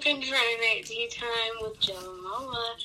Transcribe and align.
Friday 0.00 0.56
Night 0.60 0.82
Tea 0.84 1.08
Time 1.08 1.26
with 1.62 1.80
Joe 1.80 1.94
and 1.96 2.22
Lola. 2.22 2.76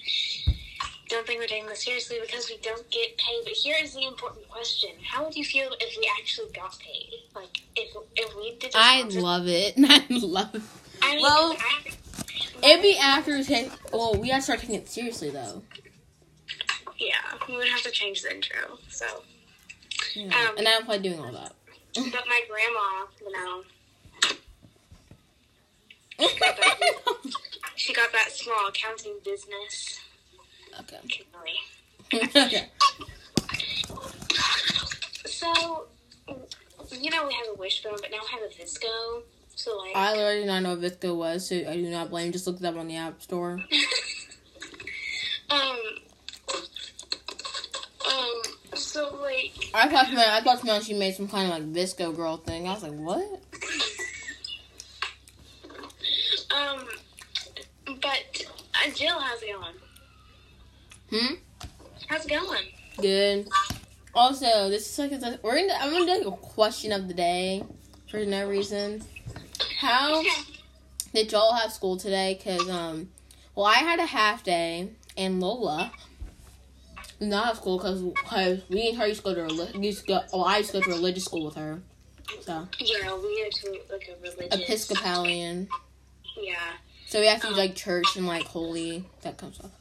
Don't 1.09 1.27
think 1.27 1.41
we're 1.41 1.47
taking 1.47 1.67
this 1.67 1.83
seriously 1.83 2.17
because 2.25 2.49
we 2.49 2.57
don't 2.63 2.89
get 2.89 3.17
paid. 3.17 3.41
But 3.43 3.53
here 3.53 3.75
is 3.81 3.93
the 3.93 4.05
important 4.05 4.47
question: 4.47 4.91
How 5.03 5.25
would 5.25 5.35
you 5.35 5.43
feel 5.43 5.69
if 5.81 5.97
we 5.97 6.09
actually 6.19 6.51
got 6.53 6.77
paid? 6.79 7.09
Like 7.35 7.61
if 7.75 7.93
if 8.15 8.35
we 8.37 8.55
did? 8.59 8.71
I 8.75 9.03
love 9.03 9.47
it. 9.47 9.73
I 9.83 10.05
love 10.09 10.55
it. 10.55 10.61
I 11.01 11.15
mean, 11.15 11.21
well, 11.21 11.55
I, 11.59 11.91
It'd 12.63 12.81
be 12.81 12.97
after 12.97 13.35
we 13.35 13.43
take. 13.43 13.71
Well, 13.91 14.15
we 14.15 14.29
gotta 14.29 14.41
start 14.41 14.59
taking 14.61 14.75
it 14.75 14.87
seriously 14.87 15.31
though. 15.31 15.63
yeah, 16.97 17.15
we 17.49 17.57
would 17.57 17.67
have 17.67 17.81
to 17.81 17.91
change 17.91 18.21
the 18.21 18.33
intro. 18.33 18.77
So, 18.87 19.05
Yeah. 20.15 20.27
Um, 20.27 20.57
and 20.57 20.67
I'm 20.67 20.85
probably 20.85 21.09
doing 21.09 21.19
all 21.19 21.31
that. 21.33 21.51
but 21.93 22.23
my 22.29 22.41
grandma, 22.49 23.05
you 23.19 23.31
know, 23.33 23.63
she 27.75 27.93
got 27.93 28.11
that 28.11 28.31
small 28.31 28.67
accounting 28.67 29.17
business. 29.23 29.99
okay. 30.79 31.23
Okay. 32.13 32.67
So, 35.41 35.87
you 36.91 37.09
know, 37.09 37.25
we 37.25 37.33
have 37.33 37.47
a 37.51 37.57
Wishbone, 37.57 37.97
but 37.99 38.11
now 38.11 38.19
we 38.21 38.27
have 38.27 38.41
a 38.43 38.53
VSCO. 38.53 39.23
So, 39.55 39.75
like, 39.79 39.95
I 39.95 40.11
literally 40.11 40.41
did 40.41 40.47
not 40.47 40.61
know 40.61 40.75
what 40.75 40.81
VSCO 40.81 41.17
was, 41.17 41.49
so 41.49 41.55
I 41.55 41.73
do 41.73 41.89
not 41.89 42.11
blame. 42.11 42.31
Just 42.31 42.45
looked 42.45 42.59
it 42.59 42.65
up 42.65 42.75
on 42.77 42.87
the 42.87 42.95
App 42.95 43.23
Store. 43.23 43.53
um, 45.49 45.79
um, 48.07 48.41
so 48.75 49.15
like, 49.19 49.71
I 49.73 49.89
thought 49.89 50.13
man, 50.13 50.29
I 50.29 50.41
thought 50.41 50.63
man, 50.63 50.83
she 50.83 50.93
made 50.93 51.15
some 51.15 51.27
kind 51.27 51.51
of 51.51 51.57
like 51.57 51.73
VSCO 51.73 52.15
girl 52.15 52.37
thing. 52.37 52.67
I 52.67 52.73
was 52.73 52.83
like, 52.83 52.93
what? 52.93 53.41
um, 56.55 56.87
but 57.99 58.45
uh, 58.75 58.91
Jill, 58.93 59.19
how's 59.19 59.41
it 59.41 59.53
going? 59.53 59.73
Hmm. 61.11 61.35
How's 62.07 62.25
it 62.25 62.29
going? 62.29 62.63
Good. 62.97 63.47
Also, 64.13 64.69
this 64.69 64.87
is 64.89 64.99
like 64.99 65.11
a, 65.11 65.39
we're 65.43 65.55
gonna 65.55 65.73
I'm 65.79 65.91
gonna 65.91 66.05
do 66.05 66.29
like 66.29 66.33
a 66.33 66.37
question 66.37 66.91
of 66.91 67.07
the 67.07 67.13
day 67.13 67.63
for 68.09 68.23
no 68.25 68.47
reason. 68.47 69.01
How 69.77 70.23
did 71.13 71.31
y'all 71.31 71.53
have 71.53 71.71
school 71.71 71.97
today? 71.97 72.39
Cause 72.43 72.69
um, 72.69 73.09
well, 73.55 73.65
I 73.65 73.75
had 73.75 73.99
a 73.99 74.05
half 74.05 74.43
day, 74.43 74.89
and 75.17 75.41
Lola 75.41 75.91
did 77.19 77.27
not 77.29 77.45
have 77.45 77.57
school 77.57 77.77
because 77.77 78.03
cause 78.25 78.61
we 78.69 78.89
and 78.89 78.97
her 78.97 79.07
used 79.07 79.23
to 79.25 79.33
go 79.33 79.47
to 79.47 79.79
used 79.79 80.01
to 80.01 80.07
go. 80.07 80.21
Oh, 80.33 80.43
I 80.43 80.59
used 80.59 80.71
to 80.71 80.79
go 80.79 80.85
to 80.85 80.89
religious 80.91 81.25
school 81.25 81.45
with 81.45 81.55
her. 81.55 81.81
So 82.41 82.67
Yeah, 82.79 83.15
we 83.17 83.43
are 83.43 83.49
to 83.49 83.79
like 83.91 84.09
a 84.09 84.21
religious. 84.21 84.61
Episcopalian. 84.61 85.67
Yeah, 86.37 86.55
So 87.07 87.19
we 87.19 87.27
have 87.27 87.41
to 87.41 87.47
do 87.47 87.53
like 87.55 87.75
church 87.75 88.15
and 88.15 88.25
like 88.25 88.43
holy 88.45 89.03
that 89.21 89.37
comes 89.37 89.59
off. 89.59 89.71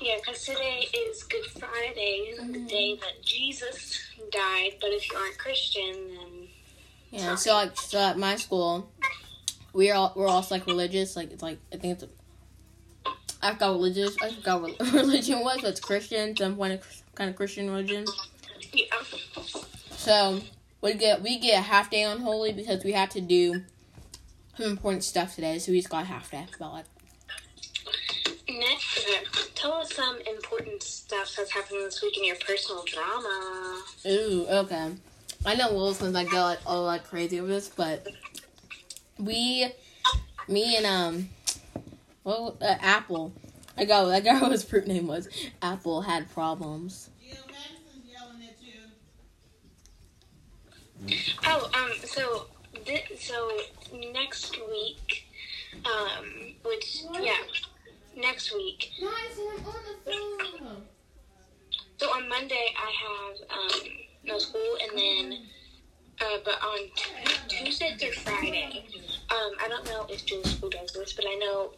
Yeah, 0.00 0.16
because 0.16 0.44
today 0.44 0.88
is 0.92 1.22
Good 1.24 1.44
Friday, 1.46 2.34
the 2.36 2.42
mm-hmm. 2.42 2.66
day 2.66 2.96
that 2.96 3.22
Jesus 3.24 4.00
died. 4.30 4.72
But 4.80 4.90
if 4.90 5.10
you 5.10 5.16
aren't 5.16 5.38
Christian, 5.38 5.92
then 6.14 6.48
Yeah, 7.10 7.34
so 7.34 7.54
like 7.54 7.76
so 7.78 7.98
at 7.98 8.18
my 8.18 8.36
school, 8.36 8.90
we're 9.72 9.94
all 9.94 10.12
we're 10.16 10.28
also 10.28 10.54
like 10.54 10.66
religious. 10.66 11.16
Like 11.16 11.32
it's 11.32 11.42
like 11.42 11.58
I 11.72 11.76
think 11.76 12.02
it's 12.02 12.12
I 13.42 13.52
forgot 13.52 13.72
religious. 13.72 14.16
I 14.22 14.32
forgot 14.32 14.62
what 14.62 14.80
religion 14.92 15.40
was, 15.40 15.60
but 15.60 15.70
it's 15.70 15.80
Christian. 15.80 16.36
Some 16.36 16.56
point 16.56 16.74
of 16.74 17.02
kind 17.14 17.30
of 17.30 17.36
Christian 17.36 17.70
religion. 17.70 18.04
yeah. 18.72 18.84
So 19.90 20.40
we 20.80 20.94
get 20.94 21.22
we 21.22 21.38
get 21.38 21.58
a 21.58 21.62
half 21.62 21.90
day 21.90 22.04
on 22.04 22.20
holy 22.20 22.52
because 22.52 22.84
we 22.84 22.92
had 22.92 23.10
to 23.12 23.20
do 23.20 23.62
some 24.56 24.70
important 24.70 25.04
stuff 25.04 25.34
today. 25.34 25.58
So 25.58 25.72
we 25.72 25.78
just 25.78 25.90
got 25.90 26.02
a 26.02 26.06
half 26.06 26.30
day 26.30 26.46
about 26.56 26.72
like 26.72 26.84
Next, 28.58 28.98
okay, 29.00 29.22
tell 29.54 29.74
us 29.74 29.92
some 29.92 30.18
important 30.20 30.82
stuff 30.82 31.34
that's 31.36 31.50
happened 31.50 31.80
this 31.84 32.00
week 32.00 32.16
in 32.16 32.24
your 32.24 32.36
personal 32.36 32.82
drama. 32.84 33.82
ooh 34.06 34.46
okay. 34.48 34.92
I 35.44 35.54
know 35.54 35.74
Will's 35.74 35.98
gonna 35.98 36.12
like 36.12 36.30
go 36.30 36.38
like 36.38 36.60
all 36.64 36.84
like 36.84 37.04
crazy 37.04 37.38
over 37.38 37.48
this, 37.48 37.68
but 37.68 38.06
we, 39.18 39.66
me 40.48 40.76
and 40.76 40.86
um, 40.86 41.28
well 42.24 42.56
uh, 42.62 42.76
Apple. 42.80 43.34
I 43.76 43.84
got 43.84 44.08
I 44.08 44.20
got 44.20 44.40
what 44.42 44.52
his 44.52 44.64
fruit 44.64 44.86
name 44.86 45.06
was. 45.06 45.28
Apple 45.60 46.00
had 46.02 46.30
problems. 46.32 47.10
Jill 47.22 47.36
Madison's 47.46 48.06
yelling 48.10 48.42
at 48.42 48.56
you. 48.62 48.80
Oh, 51.46 51.70
um, 51.74 51.90
so 52.06 52.46
thi- 52.84 53.16
so 53.18 53.50
next 54.12 54.56
week, 54.70 55.26
um, 55.84 56.54
which 56.64 57.02
yeah, 57.20 57.36
next 58.16 58.52
week. 58.54 58.90
So 61.98 62.06
on 62.10 62.28
Monday 62.28 62.74
I 62.76 62.92
have 63.04 63.36
um 63.50 63.90
no 64.24 64.38
school, 64.38 64.76
and 64.82 64.98
then 64.98 65.46
uh, 66.20 66.38
but 66.44 66.54
on 66.62 66.78
t- 66.96 67.10
Tuesday 67.48 67.94
through 67.98 68.12
Friday, 68.12 68.84
um, 69.30 69.52
I 69.62 69.68
don't 69.68 69.84
know 69.86 70.06
if 70.08 70.24
Julie 70.24 70.44
School 70.44 70.70
does 70.70 70.92
this, 70.92 71.12
but 71.12 71.24
I 71.26 71.34
know 71.36 71.72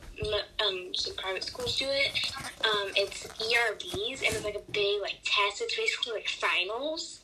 um 0.66 0.94
some 0.94 1.14
private 1.16 1.44
schools 1.44 1.76
do 1.78 1.86
it. 1.88 2.32
Um, 2.64 2.90
it's 2.96 3.26
ERBs, 3.26 4.22
and 4.26 4.34
it's 4.34 4.44
like 4.44 4.54
a 4.56 4.70
big 4.72 5.00
like 5.02 5.16
test. 5.24 5.60
It's 5.62 5.76
basically 5.76 6.12
like 6.14 6.28
finals. 6.28 7.20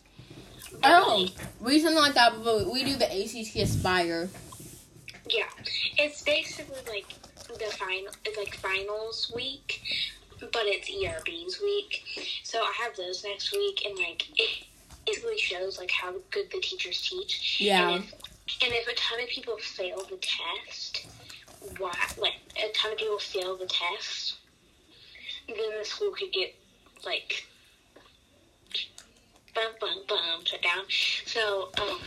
But, 0.73 0.91
Oh, 1.07 1.19
like, 1.23 1.33
we 1.61 1.79
something 1.81 1.97
like 2.01 2.15
that, 2.15 2.33
but 2.43 2.71
we 2.71 2.85
do 2.85 2.97
the 2.97 3.07
ACT 3.07 3.55
Aspire. 3.57 4.29
Yeah, 5.29 5.45
it's 5.99 6.23
basically 6.23 6.79
like 6.89 7.07
the 7.59 7.67
final. 7.67 8.13
It's 8.25 8.37
like 8.37 8.55
finals 8.57 9.33
week, 9.35 9.81
but 10.41 10.63
it's 10.65 10.91
ERBs 10.91 11.63
week. 11.63 12.03
So 12.43 12.59
I 12.59 12.73
have 12.83 12.97
those 12.97 13.25
next 13.25 13.53
week, 13.53 13.83
and 13.87 13.99
like 13.99 14.27
it 14.37 14.67
basically 15.07 15.39
shows 15.39 15.79
like 15.79 15.91
how 15.91 16.15
good 16.31 16.51
the 16.51 16.61
teachers 16.61 17.01
teach. 17.09 17.61
Yeah. 17.61 17.91
And 17.91 18.05
if, 18.05 18.63
and 18.63 18.73
if 18.73 18.89
a 18.89 18.95
ton 18.95 19.21
of 19.23 19.29
people 19.29 19.57
fail 19.59 20.05
the 20.11 20.19
test, 20.19 21.07
why? 21.79 21.95
Like 22.19 22.35
a 22.57 22.73
ton 22.73 22.93
of 22.93 22.99
people 22.99 23.19
fail 23.19 23.57
the 23.57 23.67
test, 23.67 24.37
then 25.49 25.57
the 25.79 25.85
school 25.85 26.13
could 26.13 26.33
get 26.33 26.55
like. 27.05 27.47
Bum, 29.55 29.73
bum, 29.81 30.03
bum, 30.09 30.45
shut 30.45 30.61
down. 30.63 30.83
So, 31.27 31.69
um, 31.81 32.01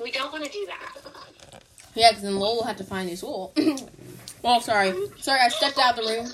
we 0.00 0.10
don't 0.10 0.32
want 0.32 0.44
to 0.44 0.50
do 0.50 0.66
that. 0.66 0.96
Yeah, 1.94 2.10
because 2.10 2.22
then 2.24 2.36
Lowell 2.40 2.56
will 2.56 2.64
have 2.64 2.76
to 2.78 2.84
find 2.84 3.08
his 3.08 3.20
school. 3.20 3.52
well, 4.48 4.60
sorry. 4.62 4.94
Sorry, 5.18 5.40
I 5.40 5.48
stepped 5.48 5.78
out 5.78 5.98
of 5.98 6.04
the 6.04 6.10
room. 6.10 6.32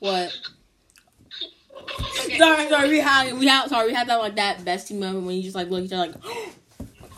What? 0.00 0.36
Okay. 2.24 2.38
Sorry, 2.38 2.68
sorry, 2.68 2.88
we 2.88 2.98
had, 2.98 3.38
we 3.38 3.46
had, 3.46 3.68
sorry, 3.68 3.86
we 3.86 3.94
had 3.94 4.08
that, 4.08 4.16
like, 4.16 4.34
that 4.34 4.58
bestie 4.58 4.98
moment 4.98 5.26
when 5.26 5.36
you 5.36 5.42
just, 5.44 5.54
like, 5.54 5.68
look 5.70 5.80
at 5.80 5.86
each 5.86 5.92
other, 5.92 6.12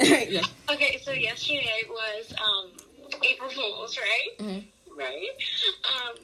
like, 0.00 0.30
yeah. 0.30 0.42
Okay, 0.70 1.00
so 1.02 1.12
yesterday 1.12 1.82
was 1.88 2.34
um 2.38 2.72
April 3.22 3.48
Fools, 3.48 3.98
right? 3.98 4.38
Mhm. 4.38 4.64
Right. 4.96 5.28
Um, 5.94 6.16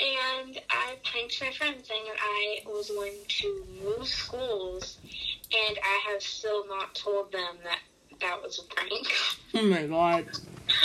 and 0.00 0.60
I 0.70 0.96
pranked 1.04 1.40
my 1.40 1.52
friend 1.52 1.76
saying 1.84 2.02
that 2.06 2.18
I 2.20 2.62
was 2.66 2.90
going 2.90 3.18
to 3.28 3.66
move 3.84 4.08
schools, 4.08 4.98
and 5.04 5.78
I 5.78 6.10
have 6.10 6.22
still 6.22 6.66
not 6.66 6.94
told 6.94 7.30
them 7.32 7.58
that 7.64 7.78
that 8.20 8.42
was 8.42 8.58
a 8.58 8.74
prank. 8.74 9.12
Oh 9.54 9.62
my 9.62 9.86
god. 9.86 10.26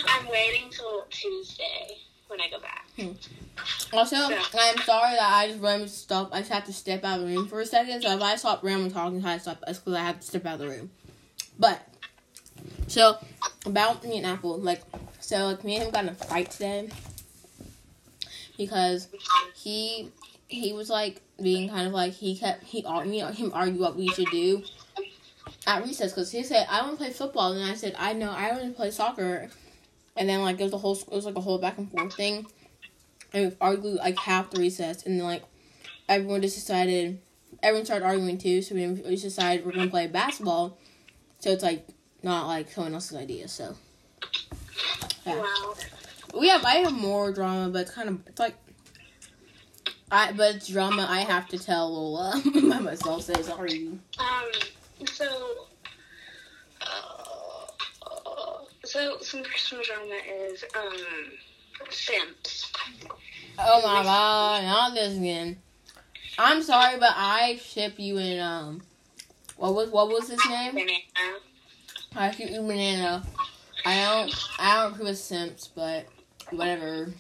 I'm 0.08 0.28
waiting 0.30 0.70
till 0.70 1.06
Tuesday 1.10 1.98
when 2.28 2.42
I 2.42 2.50
go 2.50 2.60
back. 2.60 2.86
Hmm. 2.98 3.12
Also, 3.96 4.16
Yeah. 4.16 4.44
I'm 4.54 4.78
sorry 4.80 5.16
that 5.16 5.32
I 5.34 5.48
just 5.48 5.60
ran 5.60 5.72
randomly 5.72 5.88
stopped. 5.90 6.34
I 6.34 6.40
just 6.40 6.52
had 6.52 6.66
to 6.66 6.74
step 6.74 7.04
out 7.04 7.20
of 7.20 7.28
the 7.28 7.36
room 7.36 7.48
for 7.48 7.62
a 7.62 7.66
second. 7.66 8.02
So 8.02 8.12
if 8.12 8.22
I 8.22 8.36
stop 8.36 8.64
randomly 8.64 8.92
talking, 8.92 9.24
I 9.26 9.38
stop. 9.38 9.62
That's 9.66 9.80
because 9.80 9.94
I 9.94 10.04
have 10.04 10.20
to 10.20 10.26
step 10.26 10.46
out 10.46 10.56
of 10.56 10.60
the 10.60 10.70
room. 10.70 10.92
But 11.58 11.88
so 12.88 13.18
about 13.66 14.04
me 14.04 14.18
and 14.18 14.26
Apple, 14.26 14.58
like 14.58 14.82
so, 15.20 15.48
like 15.48 15.64
me 15.64 15.76
and 15.76 15.86
him 15.86 15.92
got 15.92 16.04
in 16.04 16.10
a 16.10 16.16
fight 16.16 16.52
today 16.52 16.90
because 18.58 19.08
he 19.56 20.12
he 20.48 20.74
was 20.74 20.90
like 20.90 21.22
being 21.42 21.70
kind 21.70 21.88
of 21.88 21.94
like 21.94 22.14
he 22.14 22.38
kept 22.38 22.64
he 22.64 22.82
me 23.06 23.22
and 23.22 23.36
him 23.36 23.52
argue 23.54 23.80
what 23.80 23.96
we 23.96 24.08
should 24.10 24.30
do 24.32 24.64
at 25.68 25.84
recess 25.84 26.12
because 26.12 26.32
he 26.32 26.44
said 26.44 26.68
I 26.70 26.82
want 26.82 26.94
to 26.94 26.98
play 26.98 27.12
football 27.12 27.54
and 27.54 27.70
I 27.70 27.76
said 27.76 27.96
I 27.98 28.14
know 28.14 28.30
I 28.30 28.52
want 28.52 28.64
to 28.64 28.72
play 28.72 28.92
soccer 28.92 29.50
and 30.16 30.30
then 30.30 30.42
like 30.42 30.60
it 30.60 30.64
was 30.64 30.74
a 30.74 30.78
whole 30.78 30.96
it 30.96 31.12
was 31.12 31.26
like 31.26 31.36
a 31.36 31.42
whole 31.42 31.58
back 31.58 31.78
and 31.78 31.92
forth 31.92 32.14
thing 32.14 32.46
and 33.34 33.50
we 33.50 33.58
argued 33.60 33.96
like 33.96 34.18
half 34.18 34.50
the 34.52 34.60
recess 34.60 35.06
and 35.06 35.20
then 35.20 35.26
like 35.26 35.44
everyone 36.08 36.42
just 36.42 36.56
decided 36.56 37.20
everyone 37.62 37.86
started 37.86 38.06
arguing 38.06 38.38
too 38.38 38.62
so 38.62 38.76
we, 38.76 38.88
we 38.88 39.12
just 39.12 39.24
decided 39.24 39.66
we're 39.66 39.72
gonna 39.72 39.90
play 39.90 40.08
basketball 40.08 40.78
so 41.40 41.52
it's 41.52 41.64
like 41.64 41.88
not 42.24 42.48
like 42.48 42.72
someone 42.72 42.94
else's 42.94 43.18
idea 43.18 43.48
so 43.48 43.76
yeah. 45.26 45.42
Wow. 45.42 45.74
we 46.40 46.50
have 46.50 46.64
I 46.64 46.76
have 46.76 46.94
more 46.94 47.32
drama 47.32 47.70
but 47.70 47.84
it's 47.84 47.92
kind 47.92 48.10
of 48.10 48.20
it's 48.28 48.40
like 48.40 48.56
I 50.12 50.32
but 50.32 50.56
it's 50.56 50.68
drama 50.68 51.06
I 51.10 51.22
have 51.22 51.48
to 51.50 51.60
tell 51.60 51.92
Lola 51.92 52.42
by 52.70 52.80
myself 52.80 53.24
So 53.24 53.34
sorry 53.42 54.00
Um. 54.20 54.52
So. 55.06 55.68
Uh, 56.82 57.66
so 58.86 59.18
so 59.18 59.18
some 59.22 59.44
Christmas 59.44 59.88
drama 59.88 60.16
is 60.50 60.64
um 60.76 60.98
Simps. 61.90 62.72
Oh 63.60 63.82
my 63.86 64.04
god, 64.04 64.64
not 64.64 64.94
this 64.94 65.18
again. 65.18 65.58
I'm 66.38 66.62
sorry, 66.62 67.00
but 67.00 67.14
I 67.16 67.58
ship 67.58 67.94
you 67.98 68.18
in 68.18 68.40
um 68.40 68.82
what 69.58 69.74
was 69.74 69.90
what 69.90 70.10
was 70.10 70.30
his 70.30 70.40
name? 70.50 70.74
Banana. 70.74 71.40
I 72.16 72.32
ship 72.32 72.50
you 72.50 72.62
banana. 72.62 73.24
I 73.86 74.04
don't 74.04 74.36
I 74.60 74.82
don't 74.82 74.94
approve 74.94 75.10
of 75.10 75.18
simps, 75.18 75.68
but 75.68 76.06
whatever. 76.52 77.14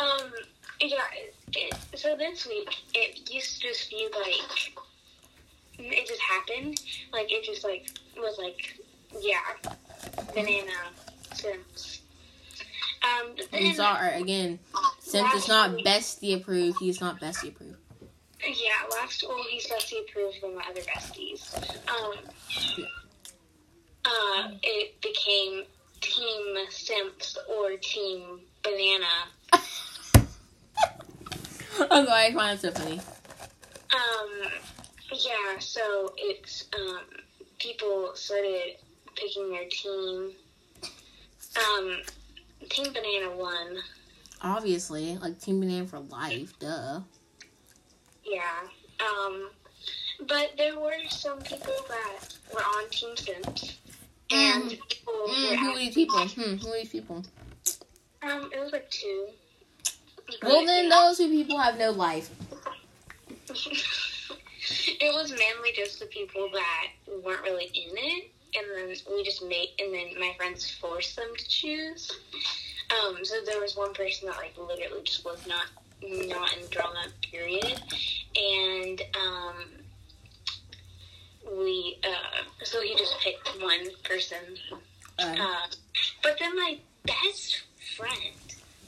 Um, 0.00 0.32
yeah. 0.80 0.96
It, 1.52 1.74
so 1.94 2.16
this 2.16 2.46
week, 2.46 2.74
it 2.94 3.30
used 3.32 3.60
to 3.60 3.68
just 3.68 3.90
be 3.90 4.08
like 4.14 4.72
it 5.78 6.06
just 6.06 6.20
happened. 6.20 6.80
Like 7.12 7.30
it 7.30 7.44
just 7.44 7.64
like 7.64 7.90
was 8.16 8.38
like 8.38 8.80
yeah, 9.20 9.38
banana 10.34 10.72
Simps. 11.34 12.00
Um, 13.02 13.34
but 13.50 13.60
I'm 13.60 14.22
again. 14.22 14.58
Simp 15.00 15.34
is 15.34 15.48
not 15.48 15.70
bestie 15.78 16.36
approved. 16.36 16.78
He's 16.80 17.00
not 17.00 17.20
bestie 17.20 17.48
approved. 17.48 17.76
Yeah, 18.44 18.70
last 18.90 19.24
well, 19.26 19.44
he's 19.50 19.66
bestie 19.66 20.08
approved 20.08 20.40
by 20.42 20.48
my 20.48 20.64
other 20.68 20.80
besties. 20.80 21.54
Um, 21.88 22.14
uh, 24.04 24.50
it 24.62 25.00
became 25.00 25.64
Team 26.00 26.56
Simps 26.70 27.38
or 27.48 27.76
Team 27.76 28.40
Banana. 28.62 29.06
I'm 31.90 32.06
sorry, 32.06 32.26
I 32.26 32.32
find 32.32 32.58
it 32.58 32.60
so 32.60 32.70
funny. 32.72 33.00
Um, 33.94 34.50
yeah, 35.12 35.58
so 35.58 36.12
it's 36.16 36.64
um, 36.78 37.00
people 37.58 38.12
started 38.14 38.76
picking 39.18 39.50
their 39.50 39.66
team. 39.68 40.32
Um, 41.56 41.98
Team 42.68 42.92
Banana 42.92 43.34
won. 43.36 43.78
Obviously, 44.42 45.16
like 45.18 45.40
Team 45.40 45.60
Banana 45.60 45.86
for 45.86 45.98
life, 46.00 46.52
duh. 46.58 47.00
Yeah. 48.24 48.42
Um, 49.00 49.50
but 50.26 50.52
there 50.56 50.78
were 50.78 50.92
some 51.08 51.38
people 51.40 51.72
that 51.88 52.28
were 52.52 52.60
on 52.60 52.88
Team 52.90 53.16
Simps, 53.16 53.78
and 54.30 54.64
Mm. 54.64 54.88
people 54.88 55.12
Mm, 55.28 55.50
were 55.50 55.56
who 55.56 55.70
are 55.72 55.78
these 55.78 55.94
people? 55.94 56.28
Hmm, 56.28 56.56
who 56.56 56.72
are 56.72 56.76
these 56.78 56.90
people? 56.90 57.24
Um, 58.22 58.50
it 58.52 58.60
was 58.60 58.72
like 58.72 58.90
two. 58.90 59.28
Well, 60.42 60.66
then 60.66 60.88
those 60.88 61.16
two 61.18 61.28
people 61.28 61.58
have 61.58 61.78
no 61.78 61.90
life. 61.90 62.28
it 63.48 65.14
was 65.14 65.30
mainly 65.30 65.72
just 65.74 66.00
the 66.00 66.06
people 66.06 66.50
that 66.52 66.88
weren't 67.24 67.42
really 67.42 67.66
in 67.66 67.96
it, 67.96 68.30
and 68.54 68.64
then 68.90 68.96
we 69.10 69.24
just 69.24 69.42
made, 69.44 69.70
and 69.78 69.92
then 69.94 70.18
my 70.18 70.32
friends 70.36 70.70
forced 70.70 71.16
them 71.16 71.28
to 71.36 71.48
choose. 71.48 72.10
Um, 72.90 73.24
so 73.24 73.36
there 73.44 73.60
was 73.60 73.76
one 73.76 73.92
person 73.92 74.28
that 74.28 74.36
like 74.36 74.56
literally 74.56 75.02
just 75.04 75.24
was 75.24 75.46
not 75.46 75.66
not 76.02 76.56
in 76.56 76.66
drama 76.70 77.06
period, 77.30 77.80
and 78.36 79.02
um, 79.16 79.54
we 81.58 81.98
uh, 82.04 82.42
so 82.64 82.80
he 82.80 82.94
just 82.96 83.18
picked 83.20 83.48
one 83.62 83.88
person. 84.04 84.38
Uh, 85.18 85.34
Uh, 85.38 85.66
but 86.22 86.38
then 86.38 86.54
my 86.56 86.78
best 87.04 87.62
friend, 87.96 88.34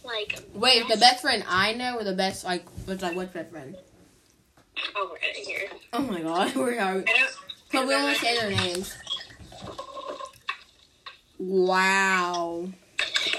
like 0.05 0.39
wait, 0.55 0.87
the 0.89 0.97
best 0.97 1.23
friend 1.23 1.45
I 1.49 1.73
know, 1.75 1.99
or 1.99 2.05
the 2.05 2.15
best 2.15 2.45
like 2.45 2.65
what's 2.87 3.03
like 3.03 3.17
what's 3.17 3.33
best 3.33 3.51
friend? 3.51 3.77
Oh, 4.97 5.13
right 5.21 5.37
here. 5.37 5.69
Oh 5.93 6.01
my 6.01 6.23
god, 6.23 6.55
we're 6.57 6.77
don't. 6.77 7.07
But 7.73 7.87
we 7.87 7.95
only 7.95 8.15
say 8.15 8.37
their 8.37 8.51
names. 8.51 8.95
Wow. 11.41 12.69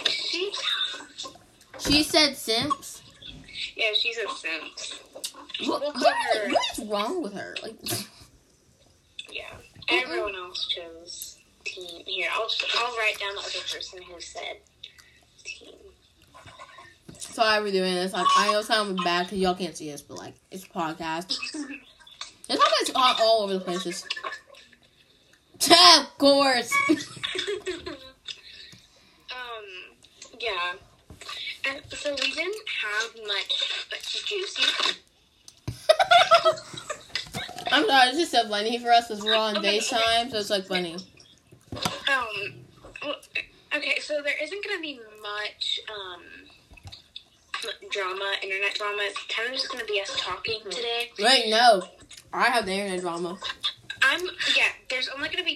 She, 0.10 0.52
She 1.80 2.02
said 2.04 2.36
simps. 2.36 3.04
yeah, 3.76 3.92
she 3.94 4.12
said 4.14 4.28
simp. 4.30 4.64
What, 5.70 5.82
We'll 5.82 5.94
what, 5.94 5.94
what 6.50 6.78
is 6.80 6.86
wrong 6.86 7.22
with 7.22 7.34
her? 7.34 7.56
Like, 7.62 7.76
Yeah. 9.32 9.54
Everyone 9.90 10.36
else 10.36 10.68
chose 10.68 11.38
team. 11.64 12.04
Here, 12.08 12.28
I'll 12.34 12.48
I'll 12.80 12.98
write 12.98 13.20
down 13.20 13.36
the 13.36 13.42
other 13.42 13.60
person 13.72 14.02
who 14.02 14.20
said 14.20 14.58
team. 15.44 15.76
sorry 17.20 17.62
we're 17.64 17.72
doing 17.72 17.94
this. 17.94 18.14
Like, 18.14 18.26
I 18.36 18.52
know 18.52 18.62
sound 18.64 18.98
bad 19.04 19.28
because 19.28 19.38
y'all 19.38 19.54
can't 19.54 19.78
see 19.78 19.94
us, 19.94 20.02
but 20.02 20.18
like, 20.18 20.34
it's 20.50 20.64
a 20.66 20.70
podcast. 20.70 21.38
It's 22.54 22.92
all, 22.94 23.16
all 23.22 23.44
over 23.44 23.54
the 23.54 23.60
places. 23.62 24.06
of 25.72 26.18
course. 26.18 26.74
Yeah. 30.42 30.74
And 31.70 31.82
so 31.94 32.12
we 32.12 32.32
didn't 32.32 32.56
have 32.82 33.28
much 33.28 33.86
but 33.90 34.00
juicy. 34.26 34.98
I'm 37.72 37.86
sorry, 37.86 38.10
it's 38.10 38.18
just 38.18 38.32
so 38.32 38.48
funny 38.50 38.80
for 38.80 38.92
us 38.92 39.08
because 39.08 39.24
we're 39.24 39.36
on 39.36 39.56
FaceTime, 39.56 40.32
so 40.32 40.38
it's 40.40 40.50
like 40.50 40.66
funny. 40.66 40.98
Um. 41.76 42.66
well, 43.04 43.16
Okay, 43.74 44.00
so 44.02 44.22
there 44.22 44.34
isn't 44.42 44.66
gonna 44.66 44.82
be 44.82 45.00
much 45.22 45.80
um 45.90 46.22
drama, 47.90 48.34
internet 48.44 48.74
drama. 48.74 48.98
It's 49.04 49.24
kind 49.28 49.48
of 49.48 49.56
just 49.56 49.72
gonna 49.72 49.86
be 49.86 50.02
us 50.02 50.14
talking 50.18 50.60
today. 50.70 51.12
Wait, 51.18 51.50
no. 51.50 51.84
I 52.34 52.46
have 52.46 52.66
the 52.66 52.74
internet 52.74 53.02
drama. 53.02 53.38
I'm 54.02 54.22
yeah. 54.58 54.68
There's 54.90 55.01
only 55.01 55.01
gonna 55.01 55.01
be 55.01 55.01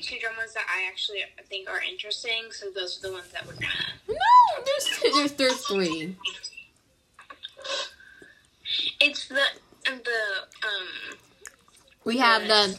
two 0.06 0.18
dramas 0.20 0.54
that 0.54 0.66
I 0.70 0.88
actually 0.88 1.20
think 1.50 1.70
are 1.70 1.82
interesting, 1.82 2.44
so 2.52 2.68
those 2.72 3.00
are 3.00 3.08
the 3.08 3.14
ones 3.14 3.28
that 3.34 3.46
we're 3.46 3.54
gonna. 3.54 3.68
No, 4.08 4.64
there's 4.64 5.00
two, 5.02 5.12
there's, 5.14 5.32
there's 5.34 5.66
three. 5.68 6.16
It's 9.02 9.28
the 9.28 9.42
the 9.86 10.68
um 10.68 11.18
We 12.04 12.18
have 12.18 12.44
the 12.48 12.78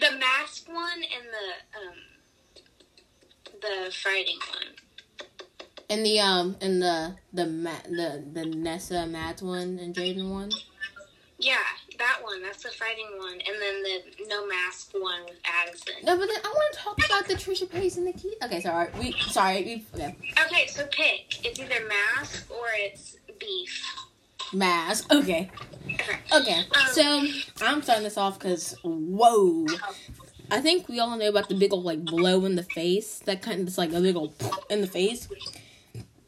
the 0.00 0.10
mask 0.18 0.68
one 0.68 1.02
and 1.02 1.26
the 1.36 1.78
um 1.78 1.96
the 3.60 3.92
fighting 3.92 4.38
one. 4.52 4.74
and 5.90 6.04
the 6.04 6.20
um 6.20 6.56
and 6.60 6.82
the 6.82 7.16
the 7.32 7.46
Ma- 7.46 7.86
the 7.88 8.24
the 8.32 8.44
Nessa 8.46 9.06
Mads 9.06 9.42
one 9.42 9.78
and 9.78 9.94
Jaden 9.94 10.30
one. 10.30 10.50
Yeah, 11.44 11.56
that 11.98 12.20
one. 12.22 12.42
That's 12.42 12.62
the 12.62 12.70
fighting 12.70 13.06
one, 13.18 13.34
and 13.34 13.60
then 13.60 13.82
the 13.82 14.26
no 14.28 14.46
mask 14.46 14.92
one 14.94 15.24
with 15.24 15.36
Addison. 15.44 15.92
No, 16.02 16.16
but 16.16 16.26
then 16.26 16.38
I 16.42 16.48
want 16.48 16.74
to 16.74 16.80
talk 16.80 16.98
about 17.04 17.28
the 17.28 17.34
Trisha 17.34 17.68
Paytas 17.68 17.98
and 17.98 18.06
the 18.06 18.14
key. 18.14 18.34
Okay, 18.42 18.62
sorry. 18.62 18.88
We 18.98 19.12
sorry. 19.28 19.62
We 19.62 19.84
okay. 19.94 20.16
Okay, 20.46 20.66
so 20.68 20.86
pick. 20.86 21.44
It's 21.44 21.60
either 21.60 21.86
mask 21.86 22.50
or 22.50 22.68
it's 22.76 23.18
beef. 23.38 23.84
Mask. 24.54 25.12
Okay. 25.12 25.50
Okay. 25.86 26.18
Okay. 26.32 26.58
Um, 26.60 26.92
so 26.92 27.28
I'm 27.60 27.82
starting 27.82 28.04
this 28.04 28.16
off 28.16 28.38
because 28.38 28.74
whoa. 28.82 29.66
I 30.50 30.62
think 30.62 30.88
we 30.88 30.98
all 30.98 31.14
know 31.14 31.28
about 31.28 31.50
the 31.50 31.56
big 31.56 31.74
old 31.74 31.84
like 31.84 32.06
blow 32.06 32.46
in 32.46 32.56
the 32.56 32.62
face. 32.62 33.18
That 33.26 33.42
kind 33.42 33.60
of 33.60 33.66
just 33.66 33.76
like 33.76 33.92
a 33.92 34.00
big 34.00 34.16
old 34.16 34.32
in 34.70 34.80
the 34.80 34.86
face. 34.86 35.28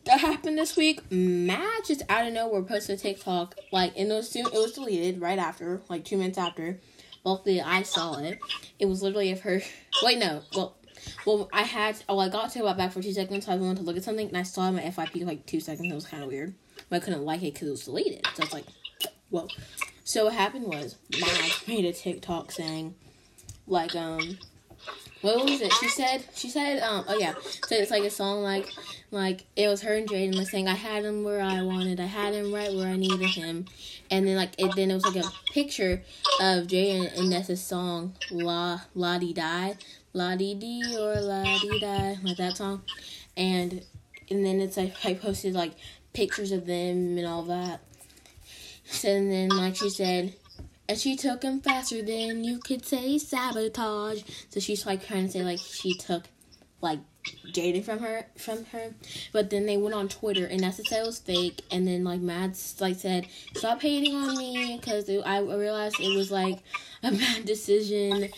That 0.06 0.20
happened 0.20 0.56
this 0.56 0.76
week. 0.76 1.00
Mads 1.10 1.88
just 1.88 2.02
out 2.08 2.28
of 2.28 2.32
nowhere 2.32 2.62
posted 2.62 2.96
a 2.96 3.02
TikTok 3.02 3.56
like 3.72 3.92
and 3.96 4.10
it 4.10 4.14
was 4.14 4.30
soon 4.30 4.46
it 4.46 4.52
was 4.52 4.72
deleted 4.72 5.20
right 5.20 5.38
after 5.38 5.82
like 5.88 6.04
two 6.04 6.16
minutes 6.16 6.38
after. 6.38 6.78
Luckily 7.24 7.60
I 7.60 7.82
saw 7.82 8.14
it. 8.18 8.38
It 8.78 8.86
was 8.86 9.02
literally 9.02 9.32
of 9.32 9.40
her. 9.40 9.60
Wait 10.02 10.18
no. 10.18 10.42
Well. 10.54 10.76
Well, 11.24 11.48
I 11.52 11.62
had. 11.62 12.02
Oh, 12.08 12.18
I 12.18 12.28
got 12.28 12.50
to 12.52 12.60
about 12.60 12.78
back 12.78 12.92
for 12.92 13.02
two 13.02 13.12
seconds. 13.12 13.46
So 13.46 13.52
I 13.52 13.56
wanted 13.56 13.78
to 13.78 13.82
look 13.82 13.96
at 13.96 14.02
something, 14.02 14.26
and 14.26 14.36
I 14.36 14.42
saw 14.42 14.70
my 14.72 14.80
FYP 14.80 15.24
like 15.24 15.46
two 15.46 15.60
seconds. 15.60 15.90
It 15.90 15.94
was 15.94 16.06
kind 16.06 16.22
of 16.22 16.28
weird, 16.28 16.54
but 16.88 16.96
I 16.96 17.04
couldn't 17.04 17.24
like 17.24 17.42
it 17.42 17.54
because 17.54 17.68
it 17.68 17.70
was 17.70 17.84
deleted. 17.84 18.26
So 18.34 18.42
it's 18.42 18.52
like, 18.52 18.64
"Whoa!" 19.30 19.46
So 20.02 20.24
what 20.24 20.34
happened 20.34 20.66
was 20.66 20.96
Mad 21.20 21.52
made 21.68 21.84
a 21.84 21.92
TikTok 21.92 22.50
saying, 22.50 22.94
like, 23.68 23.94
um, 23.94 24.38
what 25.22 25.44
was 25.44 25.60
it? 25.60 25.72
She 25.74 25.88
said, 25.88 26.24
she 26.34 26.48
said, 26.48 26.82
um, 26.82 27.04
oh 27.08 27.18
yeah, 27.18 27.34
so 27.66 27.74
it's 27.74 27.90
like 27.90 28.04
a 28.04 28.10
song 28.10 28.42
like, 28.42 28.68
like 29.10 29.44
it 29.56 29.68
was 29.68 29.82
her 29.82 29.94
and 29.94 30.08
Jaden 30.08 30.34
like 30.34 30.48
saying, 30.48 30.68
I 30.68 30.74
had 30.74 31.04
him 31.04 31.24
where 31.24 31.40
I 31.40 31.62
wanted, 31.62 32.00
I 32.00 32.06
had 32.06 32.34
him 32.34 32.52
right 32.52 32.72
where 32.72 32.88
I 32.88 32.96
needed 32.96 33.30
him, 33.30 33.66
and 34.10 34.26
then 34.26 34.36
like 34.36 34.52
it, 34.58 34.74
then 34.76 34.90
it 34.90 34.94
was 34.94 35.04
like 35.04 35.24
a 35.24 35.52
picture 35.52 36.02
of 36.40 36.66
Jaden 36.66 37.18
and 37.18 37.30
Nessa's 37.30 37.62
song 37.62 38.14
La 38.30 38.80
La 38.94 39.18
Di 39.18 39.32
Die, 39.32 39.74
La 40.12 40.36
Di 40.36 40.54
Di 40.54 40.96
or 40.98 41.20
La 41.20 41.42
Di 41.44 41.78
Die, 41.80 42.18
like 42.22 42.36
that 42.36 42.56
song, 42.56 42.82
and 43.36 43.82
and 44.30 44.44
then 44.44 44.60
it's 44.60 44.76
like 44.76 44.94
I 45.04 45.14
posted 45.14 45.54
like 45.54 45.72
pictures 46.12 46.52
of 46.52 46.66
them 46.66 47.16
and 47.18 47.26
all 47.26 47.42
that. 47.44 47.80
So 48.84 49.08
and 49.08 49.30
then 49.30 49.48
like 49.48 49.76
she 49.76 49.90
said, 49.90 50.34
and 50.88 50.98
she 50.98 51.16
took 51.16 51.42
him 51.42 51.60
faster 51.60 52.02
than 52.02 52.44
you 52.44 52.58
could 52.58 52.84
say 52.84 53.18
sabotage. 53.18 54.22
So 54.50 54.60
she's 54.60 54.86
like 54.86 55.06
trying 55.06 55.26
to 55.26 55.32
say 55.32 55.42
like 55.42 55.58
she 55.58 55.94
took 55.94 56.24
like 56.80 57.00
Jaden 57.52 57.84
from 57.84 57.98
her 57.98 58.26
from 58.36 58.64
her. 58.66 58.94
But 59.32 59.50
then 59.50 59.66
they 59.66 59.76
went 59.76 59.94
on 59.94 60.08
Twitter 60.08 60.46
and 60.46 60.60
Nessa 60.60 60.84
said 60.84 61.02
it 61.02 61.06
was 61.06 61.18
fake. 61.18 61.62
And 61.70 61.86
then 61.86 62.04
like 62.04 62.20
Mads 62.20 62.80
like 62.80 62.96
said 62.96 63.26
stop 63.54 63.82
hating 63.82 64.14
on 64.14 64.36
me 64.36 64.78
because 64.80 65.08
I 65.08 65.40
realized 65.40 66.00
it 66.00 66.16
was 66.16 66.30
like 66.30 66.58
a 67.02 67.10
bad 67.12 67.44
decision 67.44 68.28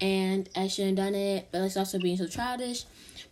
and 0.00 0.48
I 0.56 0.68
shouldn't 0.68 0.98
have 0.98 1.06
done 1.06 1.14
it. 1.14 1.48
But 1.50 1.62
it's 1.62 1.76
also 1.76 1.98
being 1.98 2.16
so 2.16 2.26
childish. 2.26 2.84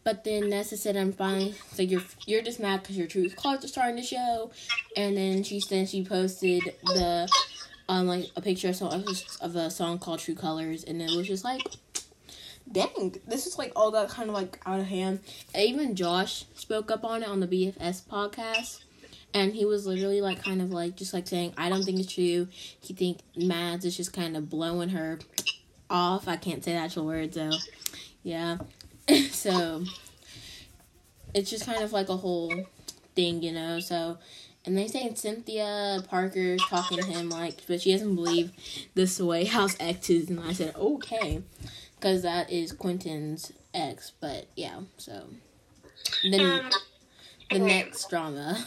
But 0.05 0.25
then 0.25 0.49
Nessa 0.49 0.76
said, 0.76 0.97
"I'm 0.97 1.12
fine." 1.12 1.55
So 1.75 1.83
you're 1.83 2.02
you're 2.25 2.40
just 2.40 2.61
mad 2.61 2.83
because 2.83 2.97
your 2.97 3.07
true 3.09 3.28
colors 3.28 3.64
are 3.64 3.69
starting 3.69 3.97
to 3.97 4.02
show. 4.02 4.50
And 4.97 5.17
then 5.17 5.43
she 5.43 5.61
then 5.69 5.87
she 5.87 6.02
posted 6.02 6.62
the 6.83 7.28
um 7.88 8.07
like 8.07 8.30
a 8.37 8.40
picture 8.40 8.68
of, 8.68 8.76
song, 8.76 9.04
of 9.40 9.57
a 9.57 9.71
song 9.71 9.99
called 9.99 10.21
True 10.21 10.35
Colors, 10.35 10.85
and 10.85 11.00
it 11.00 11.11
was 11.16 11.26
just 11.26 11.45
like, 11.45 11.62
dang, 12.73 13.16
this 13.26 13.47
is 13.47 13.59
like 13.59 13.73
all 13.76 13.90
got 13.90 14.09
kind 14.09 14.28
of 14.28 14.35
like 14.35 14.61
out 14.66 14.80
of 14.80 14.87
hand. 14.87 15.21
And 15.54 15.64
even 15.64 15.95
Josh 15.95 16.45
spoke 16.54 16.90
up 16.90 17.04
on 17.04 17.23
it 17.23 17.28
on 17.28 17.40
the 17.40 17.49
BFFs 17.49 18.02
podcast. 18.02 18.83
And 19.35 19.52
he 19.52 19.66
was 19.66 19.87
literally 19.87 20.23
like 20.23 20.42
kind 20.42 20.62
of 20.62 20.71
like 20.71 20.97
just 20.97 21.12
like 21.12 21.26
saying, 21.26 21.52
I 21.57 21.68
don't 21.68 21.85
think 21.85 22.00
it's 22.00 22.12
true. 22.12 22.49
He 22.80 22.95
think 22.95 23.18
Mads 23.37 23.85
is 23.85 23.97
just 23.97 24.12
kind 24.12 24.37
of 24.37 24.49
blowing 24.49 24.88
her 24.90 25.18
off. 25.90 26.28
I 26.28 26.37
can't 26.37 26.64
say 26.64 26.73
the 26.73 26.78
actual 26.78 27.07
words 27.07 27.37
though. 27.37 27.52
Yeah. 28.23 28.59
so 29.30 29.85
it's 31.35 31.50
just 31.50 31.66
kind 31.66 31.83
of 31.83 31.92
like 31.92 32.09
a 32.09 32.16
whole 32.16 32.66
thing, 33.14 33.42
you 33.42 33.52
know. 33.52 33.80
So 33.80 34.18
and 34.68 34.76
they 34.76 34.87
say 34.87 35.10
Cynthia 35.14 36.04
Parker's 36.10 36.60
talking 36.68 36.98
to 36.98 37.04
him 37.06 37.30
like, 37.30 37.66
but 37.66 37.80
she 37.80 37.92
doesn't 37.92 38.14
believe 38.14 38.52
the 38.94 39.06
Sway 39.06 39.46
House 39.46 39.75
exes, 39.80 40.28
and 40.28 40.38
I 40.38 40.52
said 40.52 40.75
okay, 40.76 41.42
because 41.96 42.20
that 42.22 42.50
is 42.52 42.72
Quinton's 42.72 43.50
ex. 43.72 44.12
But 44.20 44.46
yeah, 44.56 44.80
so 44.98 45.28
then 46.30 46.40
Um, 46.40 46.70
the 47.50 47.58
next 47.60 48.10
drama. 48.10 48.62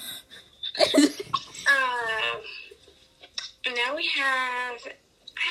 Um, 1.68 2.42
now 3.76 3.96
we 3.96 4.08
have 4.08 4.80